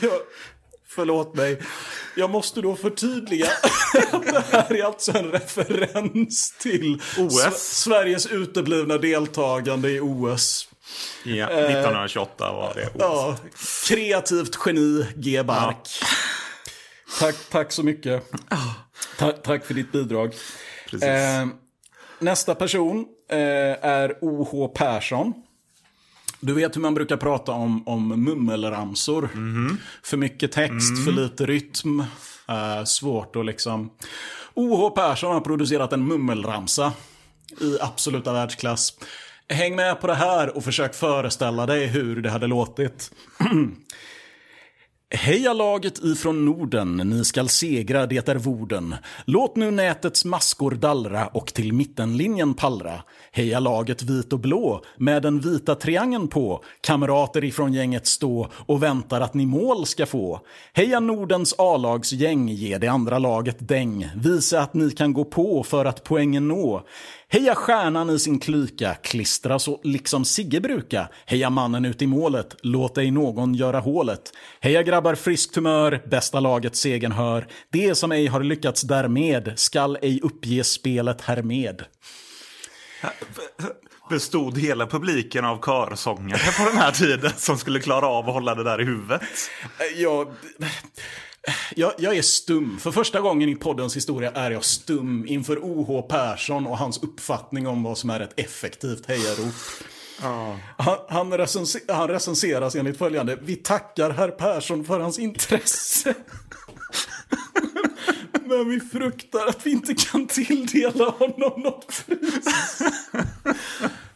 [0.00, 0.20] jag,
[0.88, 1.62] förlåt mig.
[2.16, 3.46] Jag måste då förtydliga
[4.12, 7.54] att det här är alltså en referens till OS.
[7.58, 10.68] Sveriges uteblivna deltagande i OS.
[11.24, 12.88] Ja, 1928 var det.
[12.98, 13.36] Ja,
[13.88, 15.42] kreativt geni, G.
[15.42, 15.88] Bark.
[17.18, 18.30] Tack, tack så mycket.
[19.18, 20.34] Ta tack för ditt bidrag.
[21.02, 21.46] Eh,
[22.18, 23.38] nästa person eh,
[23.84, 24.68] är O.H.
[24.68, 25.34] Persson.
[26.40, 29.28] Du vet hur man brukar prata om, om mummelramsor.
[30.02, 32.00] För mycket text, för lite rytm.
[32.48, 33.90] Eh, svårt att liksom...
[34.54, 34.90] O.H.
[34.90, 36.92] Persson har producerat en mummelramsa
[37.60, 38.94] i absoluta världsklass.
[39.48, 43.12] Häng med på det här och försök föreställa dig hur det hade låtit.
[45.10, 48.94] Heja laget ifrån Norden, ni skall segra, det är vorden.
[49.24, 53.02] Låt nu nätets maskor dallra och till mittenlinjen pallra.
[53.32, 56.64] Heja laget vit och blå, med den vita triangeln på.
[56.80, 60.40] Kamrater ifrån gänget stå och väntar att ni mål ska få.
[60.72, 64.08] Heja Nordens A-lagsgäng, ge det andra laget däng.
[64.16, 66.82] Visa att ni kan gå på för att poängen nå.
[67.30, 71.08] Heja stjärnan i sin klyka, klistra så liksom Sigge bruka.
[71.26, 74.32] Heja mannen ut i målet, låt ej någon göra hålet.
[74.60, 77.46] Heja grabbar friskt humör, bästa laget segern hör.
[77.72, 81.84] Det som ej har lyckats därmed skall ej uppge spelet härmed.
[84.10, 88.54] Bestod hela publiken av körsångare på den här tiden som skulle klara av att hålla
[88.54, 89.22] det där i huvudet?
[89.96, 90.28] Jag,
[91.76, 92.78] jag, jag är stum.
[92.80, 96.02] För första gången i poddens historia är jag stum inför O.H.
[96.02, 99.54] Persson och hans uppfattning om vad som är ett effektivt hejarop.
[100.76, 103.38] Han, han, recense, han recenseras enligt följande.
[103.42, 106.14] Vi tackar herr Persson för hans intresse.
[108.44, 112.78] Men vi fruktar att vi inte kan tilldela honom något pris.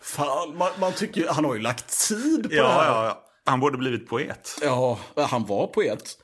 [0.01, 2.85] Fan, man, man tycker han har ju lagt tid på det Ja, här.
[2.87, 3.23] ja, ja.
[3.45, 4.59] Han borde blivit poet.
[4.63, 6.19] Ja, han var poet.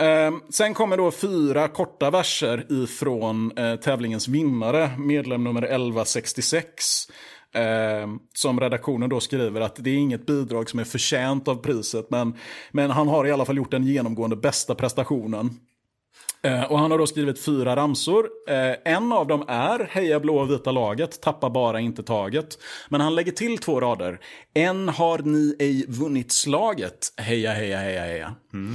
[0.00, 6.84] Ehm, sen kommer då fyra korta verser ifrån eh, tävlingens vinnare, medlem nummer 1166.
[7.54, 12.10] Eh, som redaktionen då skriver att det är inget bidrag som är förtjänt av priset,
[12.10, 12.34] men,
[12.70, 15.50] men han har i alla fall gjort den genomgående bästa prestationen.
[16.42, 18.28] Eh, och han har då skrivit fyra ramsor.
[18.48, 22.58] Eh, en av dem är Heja blå och vita laget, tappa bara inte taget.
[22.88, 24.20] Men han lägger till två rader.
[24.54, 28.34] En har ni ej vunnit slaget, heja heja heja heja.
[28.52, 28.74] Mm.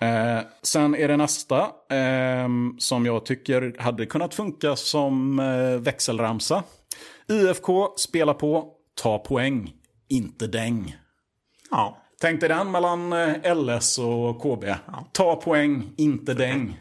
[0.00, 6.62] Eh, sen är det nästa ehm, som jag tycker hade kunnat funka som eh, växelramsa.
[7.28, 9.72] IFK, spela på, ta poäng,
[10.08, 10.96] inte däng.
[11.70, 11.98] Ja.
[12.20, 14.64] Tänk dig den mellan eh, LS och KB.
[15.12, 16.80] Ta poäng, inte däng.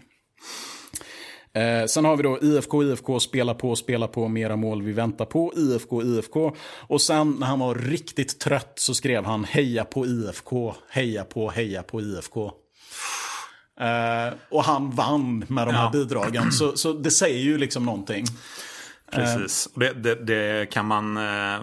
[1.53, 5.25] Eh, sen har vi då IFK, IFK, spela på, spela på, mera mål vi väntar
[5.25, 5.53] på.
[5.55, 6.55] IFK, IFK.
[6.87, 11.49] Och sen när han var riktigt trött så skrev han heja på IFK, heja på,
[11.49, 12.51] heja på IFK.
[13.79, 15.89] Eh, och han vann med de här Ja.
[15.89, 16.51] bidragen.
[16.51, 18.25] Så, så det säger ju liksom någonting.
[19.11, 19.69] Precis.
[19.75, 21.17] Det, det, det kan man...
[21.17, 21.59] eh,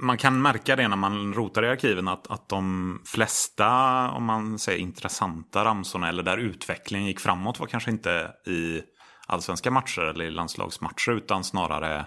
[0.00, 3.70] Man kan märka det när man rotar i arkiven att, att de flesta,
[4.10, 8.80] om man säger intressanta ramsorna eller där utvecklingen gick framåt var kanske inte i
[9.26, 12.06] allsvenska matcher eller i landslagsmatcher utan snarare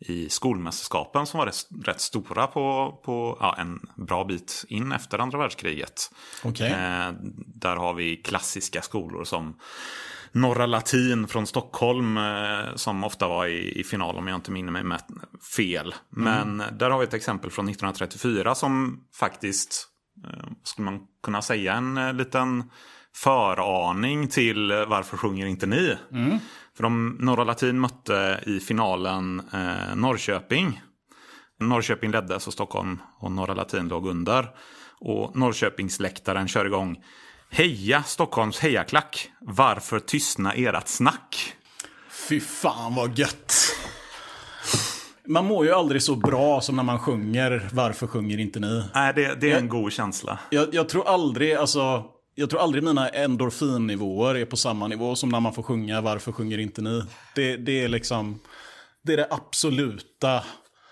[0.00, 5.18] i skolmästerskapen som var rätt, rätt stora på, på ja, en bra bit in efter
[5.18, 6.10] andra världskriget.
[6.44, 6.70] Okej.
[6.70, 7.12] Eh,
[7.46, 9.56] där har vi klassiska skolor som
[10.32, 14.72] Norra Latin från Stockholm eh, som ofta var i, i final om jag inte minner
[14.72, 15.00] mig med
[15.56, 15.94] fel.
[16.10, 19.88] Men där har vi ett exempel från 1934 som faktiskt,
[20.26, 22.70] eh, skulle man kunna säga, en eh, liten
[23.16, 25.96] föraning till eh, Varför sjunger inte ni?
[26.76, 30.82] För de Norra Latin mötte i finalen eh, Norrköping.
[31.60, 34.48] Norrköping ledde så Stockholm och Norra Latin låg under.
[35.00, 36.96] Och Norrköpingsläktaren kör igång
[37.50, 39.30] Heja Stockholms hejaklack!
[39.40, 41.54] Varför tystna ert snack?
[42.28, 43.54] Fy fan vad gött.
[45.26, 48.84] Man mår ju aldrig så bra som när man sjunger Varför sjunger inte ni?
[48.94, 50.38] Nej, det, det är en god känsla.
[50.50, 52.04] Jag, jag tror aldrig, alltså,
[52.40, 56.32] jag tror aldrig mina endorfinnivåer är på samma nivå som när man får sjunga Varför
[56.32, 57.02] sjunger inte ni?
[57.34, 58.40] Det, det är liksom,
[59.02, 60.42] det är det absoluta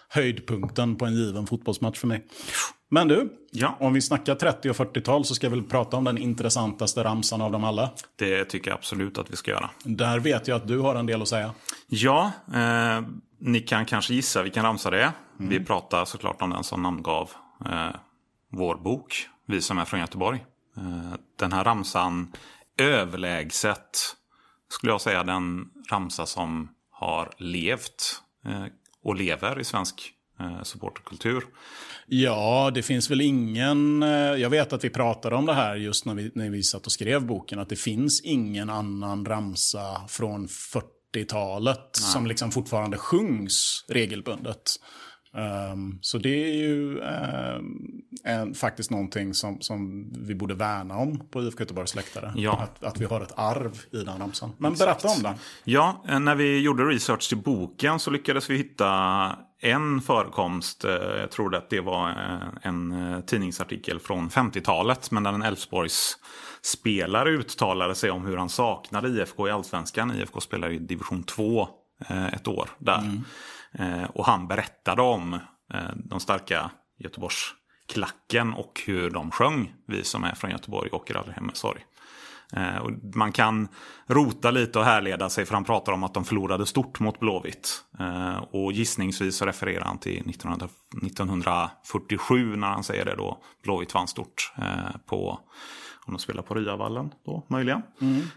[0.08, 2.26] höjdpunkten på en given fotbollsmatch för mig.
[2.90, 3.76] Men du, Ja.
[3.80, 7.42] om vi snackar 30 och 40-tal så ska jag väl prata om den intressantaste ramsan
[7.42, 7.90] av dem alla.
[8.18, 9.70] Det tycker jag absolut att vi ska göra.
[9.84, 11.54] Där vet jag att du har en del att säga.
[11.86, 13.02] Ja, eh,
[13.40, 15.10] ni kan kanske gissa vilken ramsa det är.
[15.36, 17.30] Vi pratar såklart om den som namngav
[17.64, 17.96] eh,
[18.52, 20.44] vår bok, Vi som är från Göteborg.
[20.78, 22.32] Eh, den här ramsan,
[22.78, 24.16] överlägset,
[24.68, 28.64] skulle jag säga, den ramsa som har levt eh,
[29.04, 31.44] och lever i svensk eh, supporterkultur.
[32.06, 34.02] Ja, det finns väl ingen...
[34.38, 36.92] Jag vet att vi pratade om det här just när vi, när vi satt och
[36.92, 37.58] skrev boken.
[37.58, 44.70] Att det finns ingen annan ramsa från 40-talet som liksom fortfarande sjungs regelbundet.
[45.72, 51.28] Um, så det är ju um, en, faktiskt någonting som, som vi borde värna om
[51.30, 52.32] på IFK Göteborgs läktare.
[52.36, 52.52] Ja.
[52.62, 54.50] Att, att vi har ett arv i den ramsan.
[54.58, 55.34] Men berätta om den.
[55.64, 58.88] Ja, eh, när vi gjorde research till boken så lyckades vi hitta
[59.60, 60.84] en förekomst.
[60.84, 62.14] eh, Jag tror att det var
[62.62, 65.10] en tidningsartikel från 50-talet.
[65.10, 66.16] Men där en Elfsborgs
[66.62, 70.10] spelare uttalade sig om hur han saknade IFK i Allsvenskan.
[70.16, 71.68] IFK spelade i division 2
[72.08, 72.98] eh, ett år där.
[72.98, 73.12] Eh,
[74.08, 75.34] Och han berättade om
[75.74, 79.74] eh, de starka Göteborgsklacken och hur de sjöng.
[79.86, 81.84] Vi som är från Göteborg åker aldrig hem med sorg.
[82.52, 83.68] Eh, och man kan
[84.06, 87.84] rota lite och härleda sig för han pratar om att de förlorade stort mot Blåvitt.
[87.98, 90.68] Eh, och gissningsvis så refererar han till 1900,
[91.02, 93.42] 1947 när han säger det då.
[93.64, 95.40] Blåvitt vann stort eh, på,
[96.04, 97.82] om de spelar på Ryavallen då möjligen.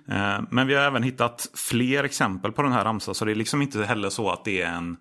[0.07, 3.35] Eh, men vi har även hittat fler exempel på den här ramsan så det är
[3.35, 4.97] liksom inte heller så att det är en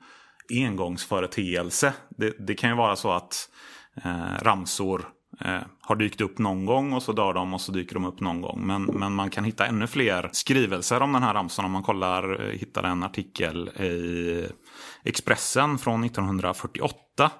[0.51, 1.93] engångsföreteelse.
[2.09, 3.49] Det, det kan ju vara så att
[4.05, 5.09] eh, ramsor
[5.41, 8.21] eh, har dykt upp någon gång och så dör de och så dyker de upp
[8.21, 8.67] någon gång.
[8.67, 12.49] Men, men man kan hitta ännu fler skrivelser om den här ramsan om man kollar,
[12.49, 14.47] eh, hittar en artikel i
[15.05, 17.31] Expressen från 1948.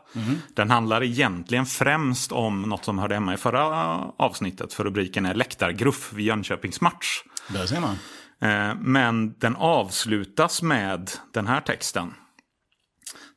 [0.55, 5.35] Den handlar egentligen främst om något som hörde hemma i förra avsnittet för rubriken är
[5.35, 7.23] Läktargruff vid Jönköpings match.
[7.49, 7.96] Där ser man.
[8.40, 12.14] Eh, Men den avslutas med den här texten.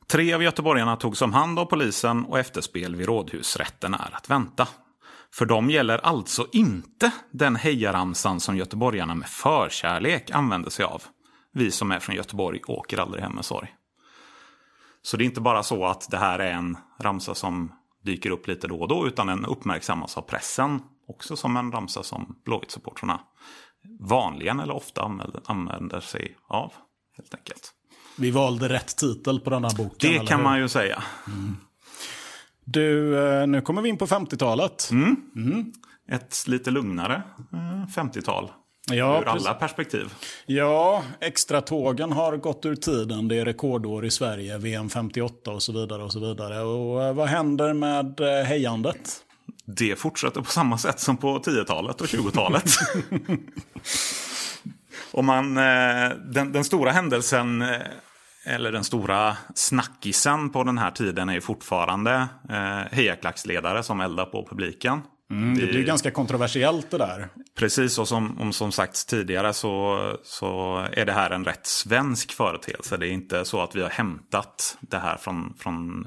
[0.06, 4.68] Tre av göteborgarna togs om hand av polisen och efterspel vid rådhusrätten är att vänta.
[5.32, 11.02] För dem gäller alltså inte den hejaramsan som göteborgarna med förkärlek använder sig av.
[11.52, 13.74] Vi som är från Göteborg åker aldrig hem med sorg.
[15.02, 18.46] Så det är inte bara så att det här är en ramsa som dyker upp
[18.46, 23.20] lite då och då, utan den uppmärksammas av pressen också som en ramsa som Blåvitt-supportrarna
[24.00, 25.02] vanligen eller ofta
[25.46, 26.72] använder, sig av.
[27.16, 27.72] Helt enkelt.
[28.16, 30.12] Vi valde rätt titel på den här boken.
[30.12, 30.44] Det kan hur?
[30.44, 31.02] man ju säga.
[32.64, 34.88] Du, eh, nu kommer vi in på 50-talet.
[34.90, 35.72] Mm.
[36.08, 37.22] Ett lite lugnare
[37.52, 38.50] eh, 50-tal.
[38.90, 40.14] Ja, ur alla perspektiv.
[40.46, 43.28] Ja, extra tågen har gått ur tiden.
[43.28, 46.02] Det är rekordår i Sverige, VM 58 och så vidare.
[46.02, 46.60] Och så vidare.
[46.60, 49.20] Och eh, vad händer med eh, hejandet?
[49.64, 52.70] Det fortsätter på samma sätt som på 10-talet och 20-talet.
[55.12, 57.80] och man, eh, den, den stora händelsen, eh,
[58.44, 64.24] eller den stora snackisen på den här tiden är ju fortfarande eh, hejaklacksledare som eldar
[64.24, 65.00] på publiken.
[65.28, 67.28] Det blir ganska kontroversiellt det där.
[67.58, 72.32] Precis, och som, om, som sagts tidigare så, så är det här en rätt svensk
[72.32, 72.96] företeelse.
[72.96, 76.06] Det är inte så att vi har hämtat det här från, från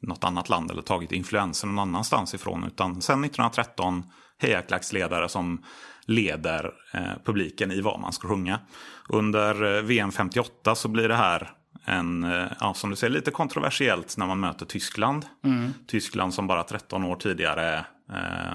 [0.00, 2.64] något annat land eller tagit influensen någon annanstans ifrån.
[2.64, 4.04] Utan sedan 1913
[4.38, 5.64] hejaklacksledare som
[6.06, 8.60] leder eh, publiken i vad man ska sjunga.
[9.08, 11.50] Under eh, VM 58 så blir det här
[11.84, 15.26] en, eh, ja, som du säger, lite kontroversiellt när man möter Tyskland.
[15.86, 17.78] Tyskland som bara 13 år tidigare
[18.12, 18.52] eh,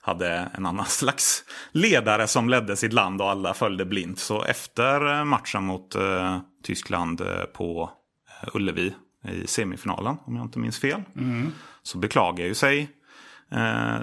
[0.00, 4.18] hade en annan slags ledare som ledde sitt land och alla följde blint.
[4.18, 7.90] Så efter eh, matchen mot eh, Tyskland eh, på
[8.54, 8.94] Ullevi
[9.28, 11.02] i semifinalen, om jag inte minns fel,
[11.82, 12.90] så beklagar ju sig
[13.52, 14.00] eh,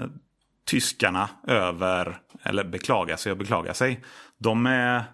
[0.66, 4.04] tyskarna över, eller beklagar sig och beklagar sig.
[4.38, 5.04] De är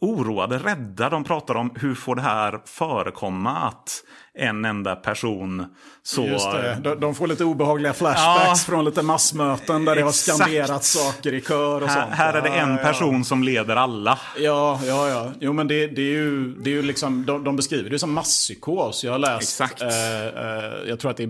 [0.00, 1.10] oroade, rädda.
[1.10, 5.66] De pratar om hur får det här förekomma att en enda person
[6.02, 6.26] så...
[6.26, 6.78] Just det.
[6.82, 8.54] De, de får lite obehagliga flashbacks Ja.
[8.66, 10.38] från lite massmöten där det har Exakt.
[10.38, 12.14] skanderats saker i kör och Här, sånt.
[12.14, 14.18] här är det Ja, en ja, person som leder alla.
[14.38, 15.32] Ja, ja, ja.
[15.40, 18.12] Jo, men det, det är ju, det är ju liksom, de, de beskriver det som
[18.12, 19.04] masspsykos.
[19.04, 19.82] Jag har läst, Exakt.
[19.82, 21.26] eh, eh, jag tror att det är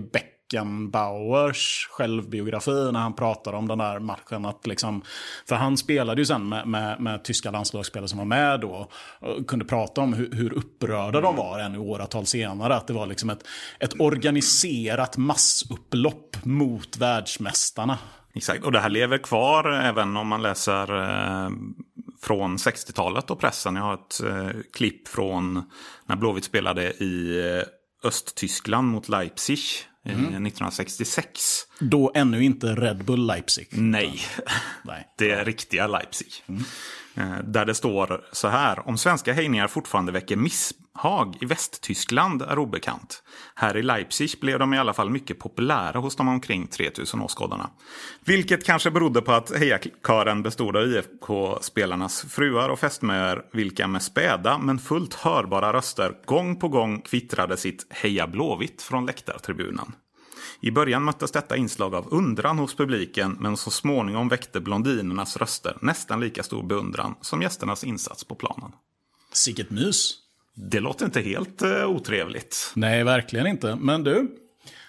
[0.53, 4.45] Beckenbauers självbiografi när han pratar om den där matchen.
[4.45, 5.01] Att liksom,
[5.47, 8.89] för han spelade ju sen med, med, med tyska landslagsspelare som var med då.
[9.19, 12.75] Och kunde prata om hur, hur upprörda de var ännu åratal senare.
[12.75, 13.43] Att det var liksom ett,
[13.79, 17.97] ett organiserat massupplopp mot världsmästarna.
[18.35, 21.49] Exakt, och det här lever kvar även om man läser eh,
[22.21, 23.75] från 60-talet och pressen.
[23.75, 25.71] Jag har ett eh, klipp från
[26.05, 29.59] när Blåvitt spelade i eh, Östtyskland mot Leipzig
[30.05, 31.61] eh, 1966.
[31.79, 33.67] Då ännu inte Red Bull Leipzig.
[33.71, 34.19] Nej,
[34.83, 35.07] Nej.
[35.17, 36.33] det är riktiga Leipzig.
[36.47, 36.55] Eh,
[37.15, 38.87] Eh, där det står så här.
[38.87, 43.23] Om svenska höjningar fortfarande väcker misshag i Västtyskland är obekant.
[43.55, 47.69] Här i Leipzig blev de i alla fall mycket populära hos de omkring 3000 åskådarna.
[48.25, 54.57] Vilket kanske berodde på att hejakören bestod av IFK-spelarnas fruar och fästmöer vilka med späda
[54.57, 59.93] men fullt hörbara röster gång på gång kvittrade sitt Heja Blåvitt från läktartribunen.
[60.63, 65.77] I början möttes detta inslag av undran hos publiken men så småningom väckte blondinernas röster
[65.81, 68.71] nästan lika stor beundran som gästernas insats på planen.
[69.31, 70.13] Sicket mys.
[70.55, 72.71] Det låter inte helt eh, otrevligt.
[72.75, 73.75] Nej, verkligen inte.
[73.75, 74.37] Men du,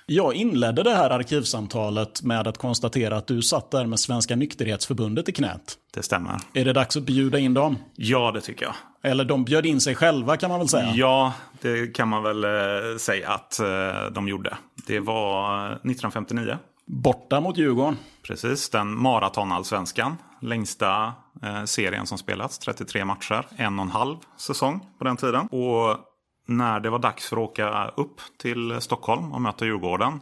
[0.07, 5.29] jag inledde det här arkivsamtalet med att konstatera att du satt där med Svenska Nykterhetsförbundet
[5.29, 5.79] i knät.
[5.95, 6.41] Det stämmer.
[6.55, 7.79] Är det dags att bjuda in dem?
[7.97, 8.75] Ja, det tycker jag.
[9.11, 10.93] Eller de bjöd in sig själva kan man väl säga?
[10.95, 12.51] Ja, det kan man väl eh,
[12.99, 13.67] säga att eh,
[14.13, 14.57] de gjorde.
[14.87, 16.59] Det var 1959.
[16.87, 17.97] Borta mot Djurgården.
[18.23, 20.17] Precis, den maratonallsvenskan.
[20.43, 21.13] Längsta
[21.43, 25.47] eh, serien som spelats, 33 matcher, en och en halv säsong på den tiden.
[25.47, 25.99] Och
[26.47, 30.21] när det var dags för att åka upp till Stockholm och möta Djurgården,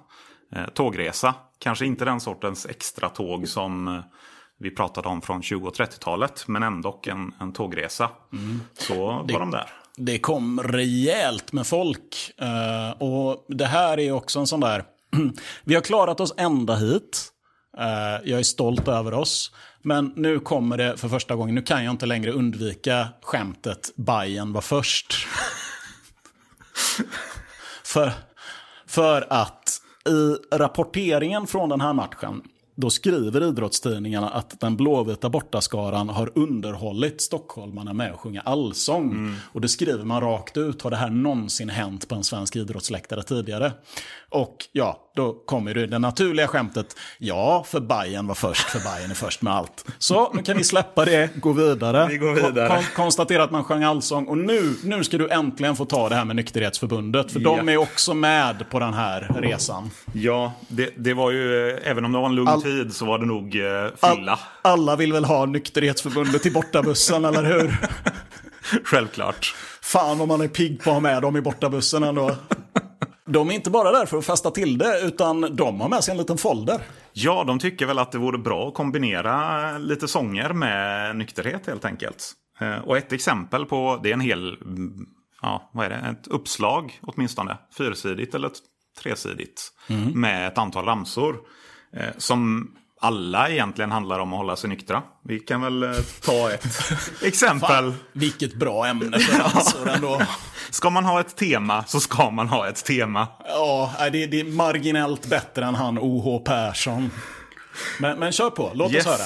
[0.52, 4.00] eh, tågresa, kanske inte den sortens extra tåg som eh,
[4.58, 8.10] vi pratade om från 20 och 30-talet, men ändå en, en tågresa.
[8.74, 9.70] Så var de där.
[9.96, 12.32] Det kom rejält med folk.
[12.38, 14.84] Eh, och det här är också en sån där...
[15.64, 17.28] Vi har klarat oss ända hit.
[17.78, 19.52] Eh, jag är stolt över oss.
[19.82, 24.52] Men nu kommer det för första gången, nu kan jag inte längre undvika skämtet Bayern
[24.52, 25.14] var först.
[27.84, 28.12] för,
[28.86, 32.42] för att i rapporteringen från den här matchen
[32.74, 39.10] då skriver idrottstidningarna att den blåvita bortaskaran har underhållit stockholmarna med att sjunga allsång.
[39.10, 39.34] Mm.
[39.52, 40.82] Och det skriver man rakt ut.
[40.82, 43.72] Har det här någonsin hänt på en svensk idrottsläktare tidigare?
[44.32, 46.86] Och ja, då kommer det, det naturliga skämtet.
[47.18, 49.84] Ja, för Bayern var först, för Bayern är först med allt.
[49.98, 52.06] Så, nu kan vi släppa det, gå vidare.
[52.08, 52.68] Vi går vidare.
[52.68, 54.26] Kon konstatera att man sjöng allsång.
[54.26, 57.32] Och nu, nu ska du äntligen få ta det här med Nykterhetsförbundet.
[57.32, 57.72] För de Ja.
[57.72, 59.90] är också med på den här resan.
[60.12, 63.18] Ja, det, det var ju, även om det var en lugn All- tid så var
[63.18, 64.38] det nog eh, All, fylla.
[64.62, 67.76] alla vill väl ha Nykterhetsförbundet i bortabussen, eller hur?
[68.84, 69.54] Självklart.
[69.82, 72.30] Fan vad man är pigg på att ha med dem i bortabussen ändå.
[73.26, 76.12] De är inte bara där för att festa till det, utan de har med sig
[76.12, 76.80] en liten folder.
[77.12, 81.84] Ja, de tycker väl att det vore bra att kombinera lite sånger med nykterhet helt
[81.84, 82.32] enkelt.
[82.60, 85.06] Eh, Och ett exempel på, det är en hel, mm,
[85.42, 87.58] ja vad är det, ett uppslag åtminstone.
[87.78, 88.50] Fyrsidigt eller
[89.02, 89.62] tresidigt.
[90.14, 91.36] Med ett antal ramsor.
[91.96, 92.70] eh, Som
[93.02, 95.02] alla egentligen handlar om att hålla sig nyktra.
[95.24, 95.90] Vi kan väl eh,
[96.24, 96.64] ta ett
[97.22, 97.94] exempel.
[98.12, 100.22] Vilket bra ämne för ramsor ändå.
[100.70, 103.26] Ska man ha ett tema så ska man ha ett tema.
[103.46, 106.38] Ja, det, det är marginellt bättre än han O.H.
[106.38, 107.10] Persson.
[108.00, 109.24] Men, men kör på, låt oss höra.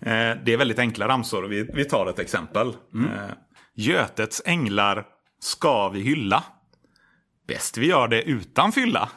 [0.00, 1.42] Eh, Det är väldigt enkla ramsor.
[1.42, 2.72] Vi, vi tar ett exempel.
[2.94, 3.10] Mm.
[3.12, 3.20] Eh,
[3.76, 5.04] Götets änglar
[5.40, 6.42] ska vi hylla.
[7.48, 9.08] Bäst vi gör det utan fylla.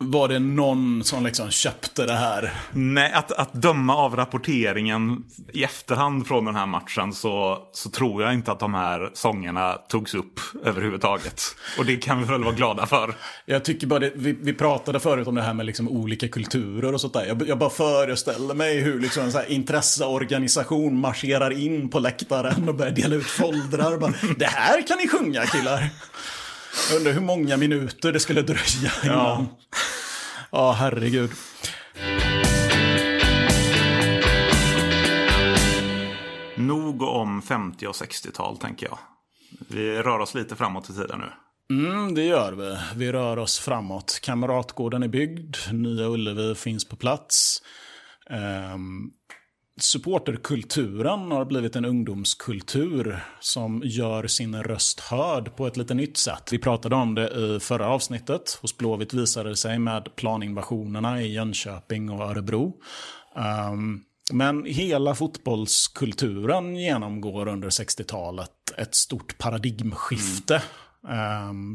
[0.00, 2.54] Var det någon som liksom köpte det här?
[2.72, 8.22] Nej, att, att döma av rapporteringen i efterhand från den här matchen så, så tror
[8.22, 11.42] jag inte att de här sångerna togs upp överhuvudtaget.
[11.78, 13.14] Och det kan vi väl vara glada för.
[13.46, 16.94] Jag tycker bara det, vi, vi pratade förut om det här med liksom olika kulturer
[16.94, 17.26] och sånt där.
[17.26, 22.68] Jag, jag bara föreställer mig hur liksom en så här intresseorganisation marscherar in på läktaren
[22.68, 23.98] och börjar dela ut foldrar.
[23.98, 25.90] Bara, det här kan ni sjunga killar.
[26.90, 29.46] Jag undrar hur många minuter det skulle dröja innan.
[30.50, 31.30] Ja, herregud.
[36.56, 38.98] Nog om 50 och 60-tal tänker jag.
[39.68, 41.32] Vi rör oss lite framåt i tiden nu.
[41.70, 42.78] Mm, det gör vi.
[42.96, 44.18] Vi rör oss framåt.
[44.22, 45.56] Kamratgården är byggd.
[45.72, 47.62] Nya Ullevi finns på plats.
[48.74, 49.10] Um,
[49.82, 56.48] supporterkulturen har blivit en ungdomskultur som gör sin röst hörd på ett lite nytt sätt.
[56.52, 58.58] Vi pratade om det i förra avsnittet.
[58.62, 62.72] Hos Blåvitt visade det sig med planinvasionerna i Jönköping och Örebro.
[63.70, 70.54] Um, men hela fotbollskulturen genomgår under 60-talet ett stort paradigmskifte.
[70.54, 70.66] Mm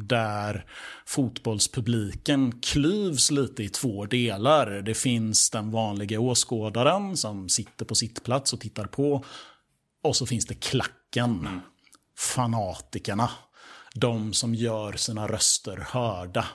[0.04, 0.66] där
[1.06, 4.82] fotbollspubliken klyvs lite i två delar.
[4.82, 9.26] Det finns den vanliga åskådaren som sitter på sitt plats och tittar på.
[10.04, 11.62] Och så finns det klacken.
[12.18, 13.30] Fanatikerna.
[13.96, 16.46] De som gör sina röster hörda.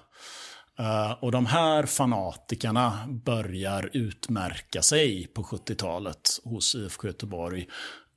[0.78, 7.66] Eh, och de här fanatikerna börjar utmärka sig på 70-talet hos IFK Göteborg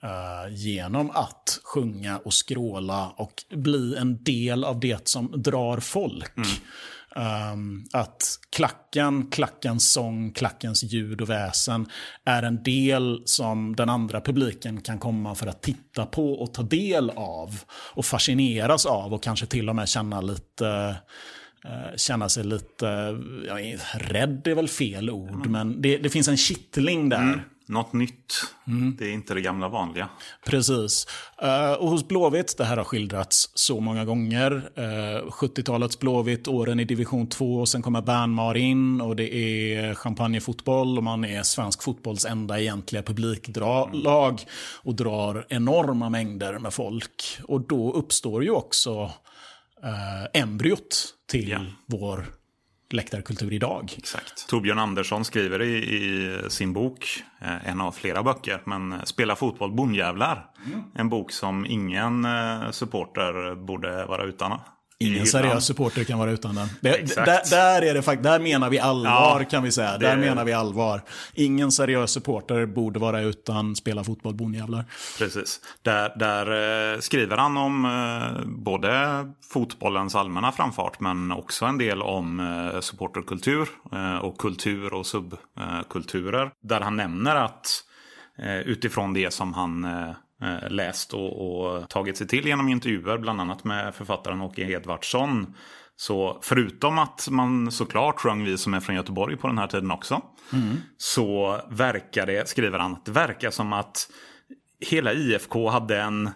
[0.04, 6.32] eh, genom att sjunga och skråla och bli en del av det som drar folk.
[7.16, 11.86] Um, att klacken, klackens sång, klackens ljud och väsen
[12.26, 16.64] är en del som den andra publiken kan komma för att titta på och ta
[16.64, 20.96] del av och fascineras av och kanske till och med känna lite
[21.66, 23.56] eh, känna sig lite, ja,
[23.94, 27.46] rädd är väl fel ord, men det, det finns en kittling där.
[27.72, 28.34] Något nytt.
[28.98, 30.10] Det är inte det gamla vanliga.
[30.46, 31.08] Precis.
[31.42, 34.70] Eh, och hos Blåvitt, det här har skildrats så många gånger.
[34.76, 39.94] Eh, 70-talets Blåvitt, åren i division 2, och sen kommer Bernmar in och det är
[39.96, 44.42] champagnefotboll och man är svensk fotbolls enda egentliga publiklag
[44.84, 47.24] och drar enorma mängder med folk.
[47.48, 49.12] Och då uppstår ju också
[49.84, 51.60] eh, embryot till Ja.
[51.86, 52.26] vår
[52.94, 53.96] läktarkultur idag.
[53.98, 54.48] Exakt.
[54.48, 59.36] Torbjörn Andersson skriver i, i sin bok, eh, en av flera böcker, men eh, Spela
[59.36, 60.46] fotboll bondjävlar.
[60.96, 64.60] En bok som ingen eh, supporter borde vara utan.
[65.02, 66.68] Ingen seriös supporter kan vara utan den.
[66.82, 69.98] Det, där, där, är det fakt- där menar vi allvar Ja, kan vi säga.
[69.98, 71.02] Där menar vi allvar.
[71.34, 74.86] Ingen seriös supporter borde vara utan spela fotboll bondjävlar.
[75.18, 75.60] Precis.
[75.82, 78.92] Där, där eh, skriver han om eh, både
[79.54, 83.70] fotbollens allmänna framfart men också en del om eh, supporterkultur
[84.22, 86.52] och kultur och subkulturer.
[86.64, 87.84] Där han nämner att
[88.66, 89.86] utifrån det som han
[90.70, 95.56] läst och, och tagit sig till genom intervjuer, bland annat med författaren Åke Edvardsson.
[95.96, 99.92] Så förutom att man såklart sjöng Vi som är från Göteborg på den här tiden
[99.92, 100.22] också.
[100.98, 104.12] Så verkar det, skriver han, att det verkar som att
[104.80, 106.30] hela IFK hade en,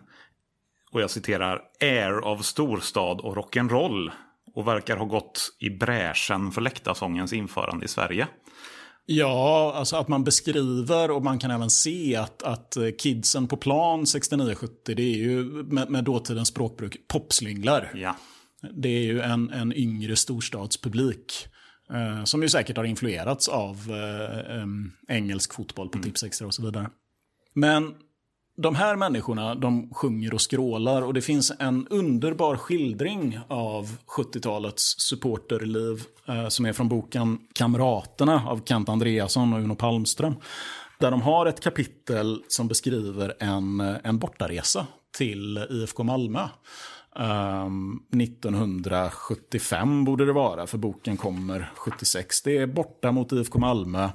[0.91, 4.11] och jag citerar, air av storstad och rock'n'roll.
[4.55, 8.27] Och verkar ha gått i bräschen för läktarsångens införande i Sverige.
[9.05, 13.57] Ja, alltså att man beskriver och man kan även se att, att eh, kidsen på
[13.57, 17.91] plan 69-70, det är ju med, med dåtidens språkbruk popslynglar.
[17.95, 18.15] Ja,
[18.73, 21.47] Det är ju en, en yngre storstadspublik.
[21.93, 26.65] Eh, som ju säkert har influerats av eh, em, engelsk fotboll på Tipsextra och så
[26.65, 26.89] vidare.
[27.53, 27.93] Men
[28.57, 34.99] de här människorna, de sjunger och skrålar och det finns en underbar skildring av 70-talets
[34.99, 40.35] supporterliv eh, som är från boken Kamraterna av Kent Andreasson och Uno Palmström.
[40.99, 44.87] Där de har ett kapitel som beskriver en, eh, en bortaresa
[45.17, 46.47] till IFK Malmö.
[47.15, 52.41] Ehm, 1975 borde det vara, för boken kommer 76.
[52.41, 54.09] Det är borta mot IFK Malmö.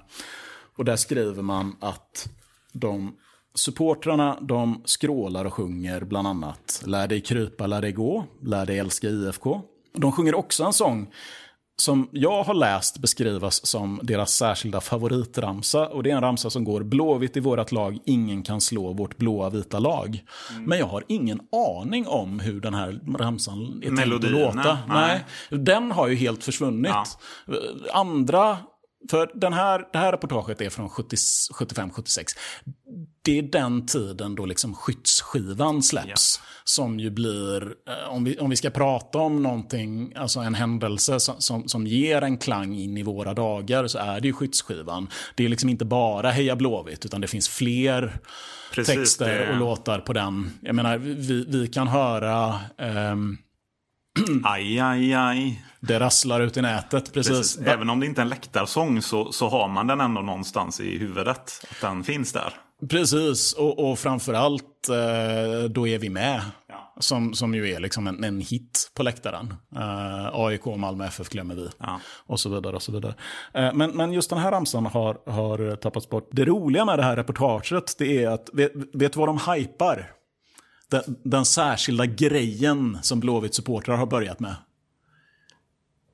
[0.77, 2.29] Och där skriver man att
[2.73, 3.17] de
[3.55, 8.79] supportrarna de skrålar och sjunger bland annat Lär dig krypa, lär dig gå, lär dig
[8.79, 9.61] älska IFK.
[9.95, 11.09] De sjunger också en sång
[11.81, 15.87] som jag har läst beskrivas som deras särskilda favoritramsa.
[15.87, 19.17] Och det är en ramsa som går Blåvitt i vårat lag, ingen kan slå vårt
[19.17, 20.25] blåa vita lag.
[20.59, 24.79] Men jag har ingen aning om hur den här ramsan är tänkt att låta.
[24.89, 25.25] nej.
[25.51, 25.61] Nej.
[25.61, 26.93] Den har ju helt försvunnit.
[26.93, 27.05] Ja.
[27.93, 28.59] Andra,
[29.11, 31.17] för den här, det här reportaget är från 70
[31.55, 32.37] 75-76.
[33.23, 36.41] Det är den tiden då liksom skyddsskivan släpps.
[36.65, 41.21] Som ju blir, eh, om vi, om vi ska prata om någonting, alltså en händelse
[41.21, 45.09] som, som, som ger en klang in i våra dagar, så är det ju skyddsskivan.
[45.35, 48.21] Det är liksom inte bara Heja Blåvitt, utan det finns fler
[48.73, 50.51] Precis, texter och låtar på den.
[50.63, 53.39] Jag menar, vi, vi kan höra ehm,
[54.45, 55.65] aj, aj, aj.
[55.81, 57.37] Det rasslar ut i nätet, precis.
[57.37, 57.67] Precis.
[57.67, 60.99] Även om det inte är en läktarsång så, så har man den ändå någonstans i
[60.99, 61.67] huvudet.
[61.71, 62.55] Att den finns där.
[62.89, 66.41] Precis, och, och framförallt eh, Då är vi med.
[66.69, 66.95] Ja.
[66.99, 69.55] Som, som ju är liksom en, en hit på läktaren.
[69.77, 71.69] Eh, AIK, Malmö FF glömmer vi.
[71.79, 72.01] Ja.
[72.27, 72.77] Och så vidare.
[72.77, 73.15] och så vidare.
[73.55, 76.29] Eh, men, men just den här ramsan har, har tappats bort.
[76.33, 80.13] Det roliga med det här reportaget det är att, vet, vet du vad de hypar?
[80.91, 84.55] Den, den särskilda grejen som Blåvitt supportrar har börjat med.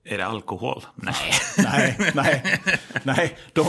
[0.04, 0.84] Är det alkohol?
[0.94, 1.14] Nej.
[1.58, 2.60] Nej, nej,
[3.02, 3.38] nej.
[3.52, 3.66] De,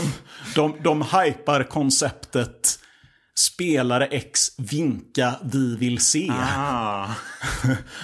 [0.54, 2.78] de, de hypar konceptet
[3.38, 6.30] spelare X vinka, vi vill se.
[6.30, 7.06] Ah.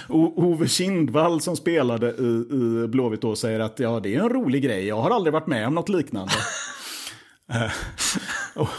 [0.09, 2.47] Ove Kindvall som spelade i,
[2.83, 4.87] i Blåvitt då säger att ja, det är en rolig grej.
[4.87, 6.33] Jag har aldrig varit med om något liknande.
[7.49, 7.71] Eh,
[8.55, 8.69] och,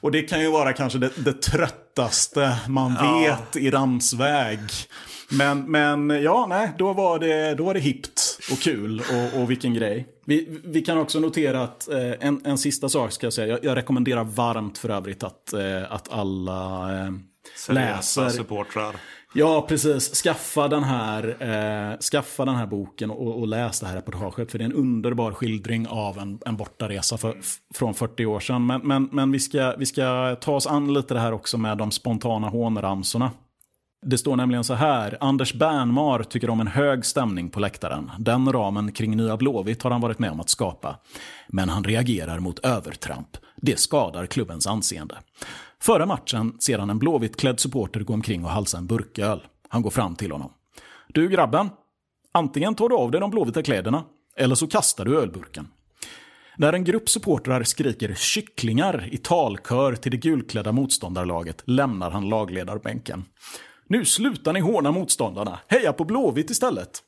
[0.00, 4.58] och det kan ju vara kanske det, det tröttaste man vet i ramsväg.
[5.30, 9.50] Men, men ja, nej, då var det, då var det hippt och kul och, och
[9.50, 10.06] vilken grej.
[10.24, 13.46] Vi, vi kan också notera att eh, en, en sista sak ska jag säga.
[13.46, 17.12] Jag, jag rekommenderar varmt för övrigt att, eh, att alla eh,
[17.56, 18.28] Seriösa läser.
[18.28, 18.96] supportrar.
[19.32, 20.22] Ja, precis.
[20.22, 24.50] Skaffa den här, eh, skaffa den här boken och, och läs det här reportaget.
[24.50, 27.36] För det är en underbar skildring av en, en bortaresa för,
[27.74, 28.66] från 40 år sedan.
[28.66, 31.78] Men, men, men vi, ska, vi ska ta oss an lite det här också med
[31.78, 33.30] de spontana hånramsorna.
[34.06, 35.18] Det står nämligen så här.
[35.20, 38.10] Anders Bernmar tycker om en hög stämning på läktaren.
[38.18, 40.96] Den ramen kring Nya Blåvitt har han varit med om att skapa.
[41.48, 43.36] Men han reagerar mot övertramp.
[43.56, 45.18] Det skadar klubbens anseende.
[45.82, 49.42] Före matchen ser han en blåvittklädd supporter gå omkring och halsa en burköl.
[49.68, 50.52] Han går fram till honom.
[51.08, 51.70] Du grabben,
[52.32, 54.04] Antingen tar du av dig de blåvita kläderna,
[54.36, 55.68] eller så kastar du ölburken.
[56.56, 63.24] När en grupp supportrar skriker kycklingar i talkör till det gulklädda motståndarlaget lämnar han lagledarbänken.
[63.86, 67.02] Nu slutar ni håna motståndarna, heja på Blåvitt istället!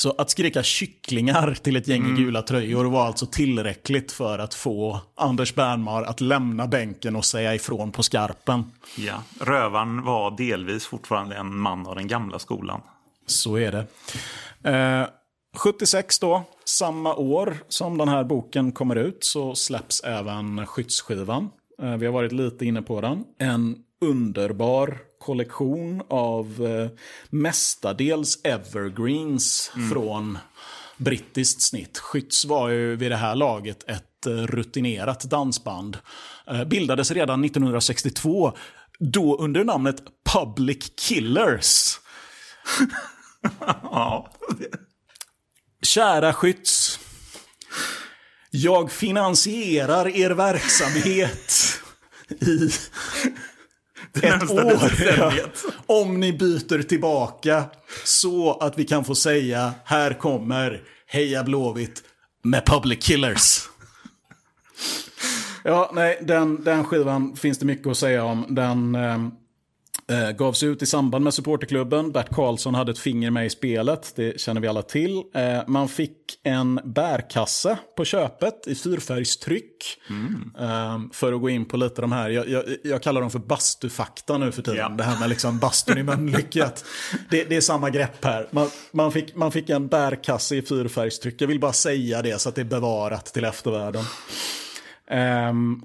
[0.00, 4.54] Så att skrika kycklingar till ett gäng i gula tröjor var alltså tillräckligt för att
[4.54, 8.64] få Anders Bernmar att lämna bänken och säga ifrån på skarpen.
[8.96, 12.80] Ja, rövaren var delvis fortfarande en man av den gamla skolan.
[13.26, 13.86] Så är det.
[14.70, 15.06] Eh,
[15.56, 21.50] 76 då, samma år som den här boken kommer ut, så släpps även skyddsskivan.
[21.82, 23.24] Eh, vi har varit lite inne på den.
[23.38, 26.98] En underbar kollektion av eh,
[27.30, 30.38] mestadels evergreens från
[30.96, 31.98] brittiskt snitt.
[31.98, 35.98] Skytts var ju vid det här laget ett eh, rutinerat dansband.
[36.46, 38.52] Eh, bildades redan 1962,
[38.98, 40.02] då under namnet
[40.32, 41.98] Public Killers.
[43.82, 44.30] Ja,
[45.82, 46.98] Kära skytts.
[48.50, 51.54] Jag finansierar er verksamhet
[52.40, 52.70] i
[54.22, 54.92] ett år.
[55.86, 57.64] Om ni byter tillbaka
[58.04, 62.02] så att vi kan få säga här kommer Heja Blåvitt
[62.42, 63.68] med Public Killers.
[65.64, 68.46] Ja, nej, den, den skivan finns det mycket att säga om.
[68.48, 68.94] Den
[70.10, 72.12] eh, gavs ut i samband med supporterklubben.
[72.12, 75.22] Bert Karlsson hade ett finger med i spelet, det känner vi alla till.
[75.34, 80.00] Eh, man fick en bärkasse på köpet i fyrfärgstryck.
[80.60, 83.38] Eh, för att gå in på lite de här, jag, jag, jag kallar dem för
[83.38, 84.78] bastufakta nu för tiden.
[84.78, 84.88] Ja.
[84.88, 86.70] Det här med liksom bastun i Mölnlycke.
[87.30, 88.48] Det, det är samma grepp här.
[88.50, 91.40] Man, man, fick, man fick en bärkasse i fyrfärgstryck.
[91.42, 94.04] Jag vill bara säga det så att det är bevarat till eftervärlden.
[95.10, 95.82] Ehm,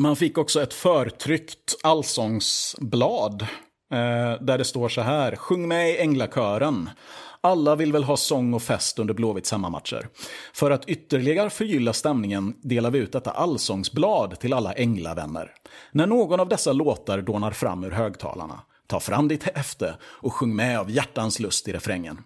[0.00, 3.42] man fick också ett förtryckt allsångsblad.
[3.92, 5.36] Eh, där det står så här.
[5.36, 6.90] Sjung med i Änglakören.
[7.40, 10.08] Alla vill väl ha sång och fest under Blåvitts hemmamatcher.
[10.52, 15.52] För att ytterligare förgylla stämningen delar vi ut detta allsångsblad till alla änglavänner.
[15.92, 20.56] När någon av dessa låtar dånar fram ur högtalarna, ta fram ditt häfte och sjung
[20.56, 22.18] med av hjärtans lust i refrängen.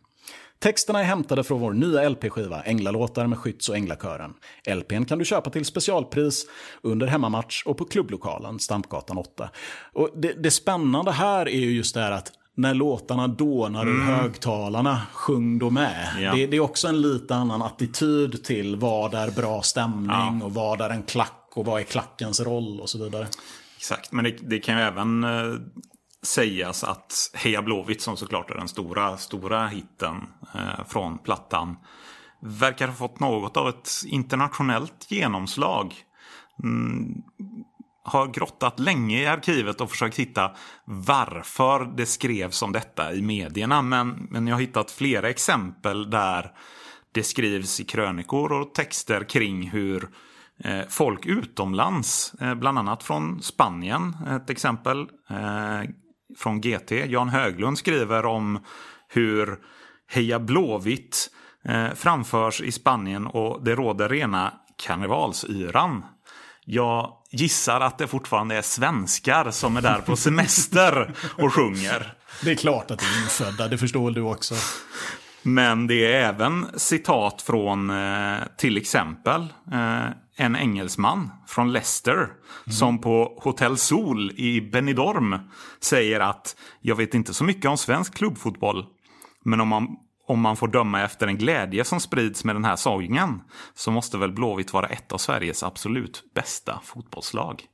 [0.58, 4.34] Texterna är hämtade från vår nya LP-skiva Änglalåtar med Skytts och Änglakören.
[4.76, 6.46] LPn kan du köpa till specialpris
[6.82, 9.50] under hemmamatch och på klubblokalen Stampgatan 8.
[9.92, 14.00] Och det, det spännande här är ju just det här att när låtarna dånar ur
[14.00, 16.08] högtalarna, sjung då med.
[16.20, 16.34] Ja.
[16.34, 20.80] Det, det är också en lite annan attityd till vad är bra stämning och vad
[20.80, 23.26] är en klack och vad är klackens roll och så vidare.
[23.76, 25.30] Exakt, men det, det kan ju även eh,
[26.26, 30.16] sägas att Heja Blåvitt som såklart är den stora, stora hitten
[30.54, 31.76] eh, från plattan
[32.44, 35.94] verkar ha fått något av ett internationellt genomslag.
[36.62, 37.22] Mm,
[38.04, 40.50] har grottat länge i arkivet och försökt hitta
[40.84, 43.82] varför det skrevs om detta i medierna.
[43.82, 46.52] Men, men jag har hittat flera exempel där
[47.12, 50.08] det skrivs i krönikor och texter kring hur
[50.64, 55.00] eh, folk utomlands, eh, bland annat från Spanien, ett exempel
[55.30, 55.90] eh,
[56.38, 56.92] från GT.
[56.92, 58.64] Jan Höglund skriver om
[59.08, 59.58] hur
[60.08, 61.30] Heja Blåvitt
[61.64, 64.52] eh, framförs i Spanien och det råder rena
[64.86, 66.04] karnevalsyran.
[66.64, 72.14] Jag gissar att det fortfarande är svenskar som är där på semester och sjunger.
[72.44, 74.54] Det är klart att det är infödda, det förstår väl du också.
[75.42, 79.40] Men det är även citat från eh, till exempel
[79.72, 80.04] eh,
[80.36, 82.28] en engelsman från Leicester
[82.70, 85.38] som på Hotel Sol i Benidorm
[85.80, 88.86] säger att jag vet inte så mycket om svensk klubbfotboll.
[89.44, 92.76] Men om man, om man får döma efter den glädje som sprids med den här
[92.76, 93.40] sången
[93.74, 97.64] så måste väl Blåvitt vara ett av Sveriges absolut bästa fotbollslag.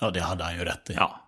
[0.00, 0.94] Ja, det hade han ju rätt i.
[0.94, 1.20] Ja,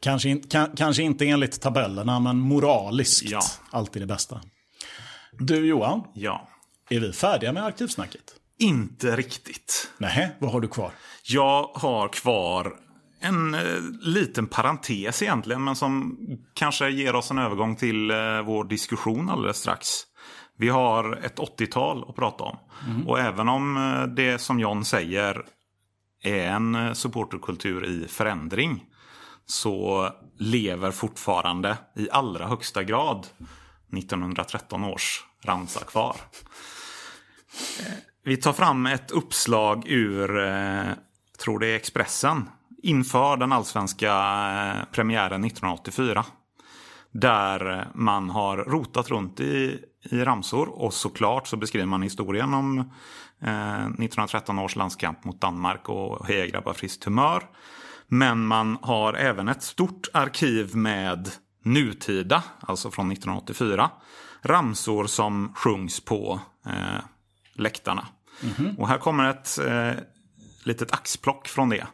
[0.00, 3.40] Kanske, in, kan, kanske inte enligt tabellerna, men moraliskt Ja.
[3.70, 4.40] alltid det bästa.
[5.32, 6.48] Du Johan, ja.
[6.90, 8.34] är vi färdiga med arkivsnacket?
[8.58, 9.90] Inte riktigt.
[9.98, 10.90] Nej, vad har du kvar?
[11.22, 12.76] Jag har kvar
[13.20, 16.18] en eh, liten parentes egentligen, men som
[16.54, 19.88] kanske ger oss en övergång till eh, vår diskussion alldeles strax.
[20.56, 22.58] Vi har ett 80-tal att prata om.
[23.06, 25.44] Och även om eh, det som John säger
[26.22, 28.84] är en eh, supporterkultur i förändring
[29.46, 33.26] så lever fortfarande i allra högsta grad
[33.96, 36.16] 1913 års ramsa kvar.
[38.28, 40.86] Vi tar fram ett uppslag ur, eh,
[41.38, 42.48] tror det är Expressen,
[42.82, 46.24] inför den allsvenska eh, premiären 1984.
[47.10, 49.78] Där man har rotat runt i,
[50.10, 52.78] i ramsor och såklart så beskriver man historien om
[53.42, 57.42] eh, 1913 års landskamp mot Danmark och Heja grabbar friskt humör.
[58.06, 61.30] Men man har även ett stort arkiv med
[61.64, 63.90] nutida, alltså från 1984.
[64.42, 67.02] ramsor som sjungs på eh,
[67.54, 68.06] läktarna.
[68.78, 70.02] Och här kommer ett eh,
[70.64, 71.86] litet axplock från det.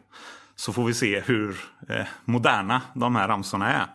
[0.55, 1.57] Så får vi se hur
[1.89, 3.85] eh, moderna de här ramsorna är.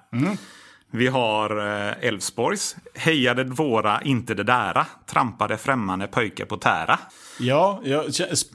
[0.92, 2.76] Vi har eh, Elfsborgs.
[2.94, 4.86] Hejade våra, inte det dära.
[5.06, 6.98] Trampade främmande pojkar på tära.
[7.38, 8.04] Ja, jag,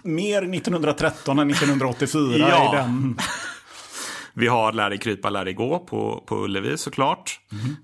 [0.03, 2.73] mer 1913 än 1984 Ja.
[2.73, 3.17] i den.
[4.37, 7.39] Vi har Lär dig krypa, lär dig gå på, på Ullevi såklart.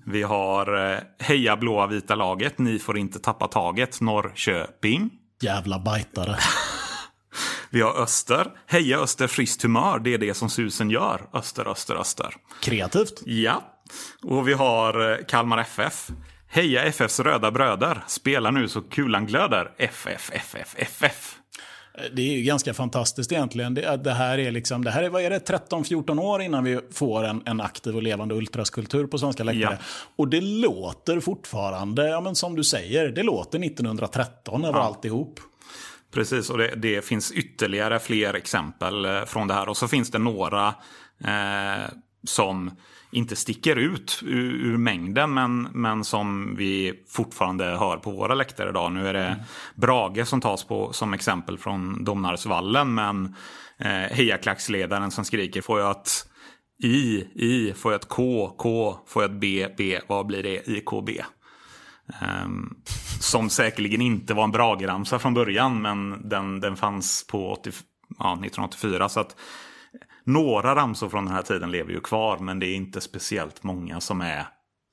[0.06, 5.10] Vi har eh, Heja blåa vita laget, ni får inte tappa taget, Norrköping.
[5.42, 6.36] Jävla bajtare.
[7.70, 8.50] Vi har Öster.
[8.66, 11.28] Heja Öster, friskt humör, det är det som susen gör.
[11.34, 12.34] Öster, Öster, Öster.
[12.60, 13.22] Kreativt.
[13.24, 13.62] Ja.
[14.22, 16.08] Och vi har eh, Kalmar FF.
[16.48, 19.70] Heja FFs röda bröder, spela nu så kulan glöder.
[19.78, 21.36] FF, FF, FF.
[22.12, 23.74] Det är ju ganska fantastiskt egentligen.
[23.74, 26.80] Det, det här är liksom, det här är, vad är det, 13-14 år innan vi
[26.92, 29.78] får en, en aktiv och levande ultraskulptur på svenska läktare.
[29.80, 29.86] Ja.
[30.16, 35.40] Och det låter fortfarande, ja men som du säger, det låter 1913 över alltihop.
[36.12, 39.68] Precis, och det, det finns ytterligare fler exempel eh, från det här.
[39.68, 40.74] Och så finns det några
[41.24, 41.90] eh,
[42.26, 42.70] som
[43.12, 48.68] inte sticker ut ur, ur mängden men, men som vi fortfarande hör på våra läktare
[48.68, 48.92] idag.
[48.92, 49.44] Nu är det
[49.74, 53.36] Brage som tas på som exempel från Domnarsvallen men
[53.78, 56.26] eh, hejaklacksledaren som skriker får jag ett
[56.82, 60.68] I, I, får jag ett K, K, får jag ett B, B, vad blir det?
[60.68, 61.08] IKB.
[62.20, 62.76] Ehm,
[63.20, 67.72] som säkerligen inte var en Brage-ramsa från början, men den, den fanns på 80,
[68.18, 69.08] ja, 1984.
[69.08, 69.36] Så att
[70.24, 74.00] några ramsor från den här tiden lever ju kvar, men det är inte speciellt många
[74.00, 74.46] som är,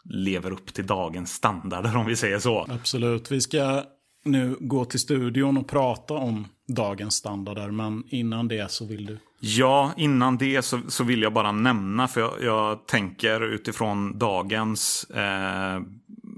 [0.04, 2.66] lever upp till dagens standarder om vi säger så.
[2.70, 3.32] Absolut.
[3.32, 3.84] Vi ska
[4.26, 9.20] nu gå till studion och prata om dagens standarder, men innan det så vill du...
[9.40, 15.04] Ja, innan det så, så vill jag bara nämna, för jag, jag tänker utifrån dagens,
[15.04, 15.82] eh,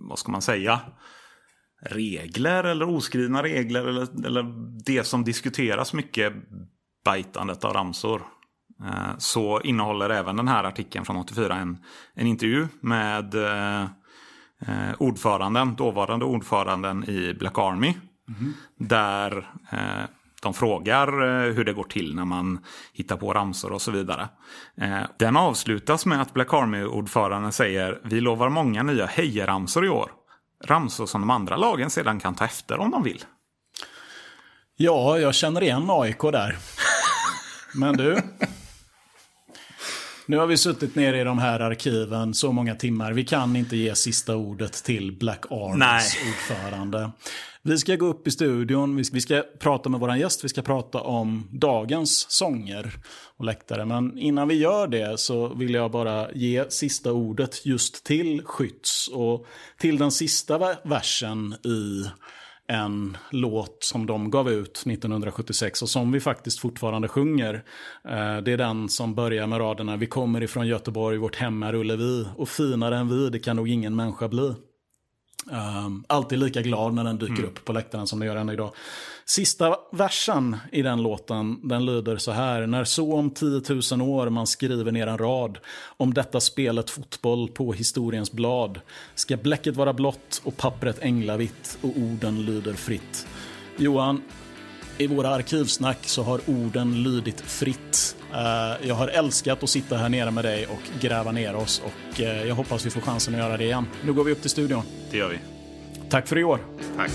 [0.10, 0.80] vad ska man säga,
[1.82, 4.46] regler eller oskrivna regler eller, eller
[4.86, 6.34] det som diskuteras mycket,
[7.06, 8.22] bajtandet av ramsor.
[8.86, 11.78] Eh, så innehåller även den här artikeln från 84 en,
[12.14, 13.82] en intervju med eh,
[14.60, 17.94] eh, ordföranden, dåvarande ordföranden i Black Army.
[18.78, 20.06] Där eh,
[20.42, 22.60] de frågar eh, hur det går till när man
[22.94, 24.30] hittar på ramsor och så vidare.
[24.78, 30.12] Eh, den avslutas med att Black Army-ordföranden säger vi lovar många nya hejaramsor i år.
[30.66, 33.24] Ramsor som de andra lagen sedan kan ta efter om de vill.
[34.78, 36.58] Ja, jag känner igen AIK där.
[37.76, 38.22] Men du.
[40.32, 43.14] Nu har vi suttit nere i de här arkiven så många timmar.
[43.14, 46.04] Vi kan inte ge sista ordet till Black Armys Nej.
[46.30, 47.12] ordförande.
[47.62, 50.50] Vi ska gå upp i studion, vi ska, vi ska prata med vår gäst, vi
[50.50, 52.94] ska prata om dagens sånger
[53.38, 53.86] och läktare.
[53.86, 59.08] Men innan vi gör det så vill jag bara ge sista ordet just till Skytts
[59.08, 59.46] och
[59.80, 62.06] till den sista ver- versen i
[62.72, 67.54] en låt som de gav ut 1976 och som vi faktiskt fortfarande sjunger.
[68.10, 71.76] Eh, det är den som börjar med raderna Vi kommer ifrån Göteborg, vårt hem är
[71.76, 74.54] Ullevi och finare än vi, det kan nog ingen människa bli.
[75.46, 78.72] Um, alltid lika glad när den dyker upp på läktaren som den gör än idag.
[79.26, 82.68] Sista versen i den låten, den lyder så här.
[82.68, 83.62] När så om 10
[83.92, 85.58] 000 år man skriver ner en rad
[85.98, 88.80] om detta spelet fotboll på historiens blad
[89.16, 93.28] ska bläcket vara blått och pappret änglavitt och orden lyder fritt.
[93.78, 94.22] Johan,
[94.98, 98.16] i våra arkivsnack så har orden lydit fritt.
[98.34, 102.22] Eh, jag har älskat att sitta här nere med dig och gräva ner oss och
[102.22, 103.88] eh, jag hoppas vi får chansen att göra det igen.
[104.06, 104.84] Nu går vi upp till studion.
[105.12, 105.40] Det gör vi.
[106.10, 106.60] Tack för i år.
[106.98, 107.12] Tack.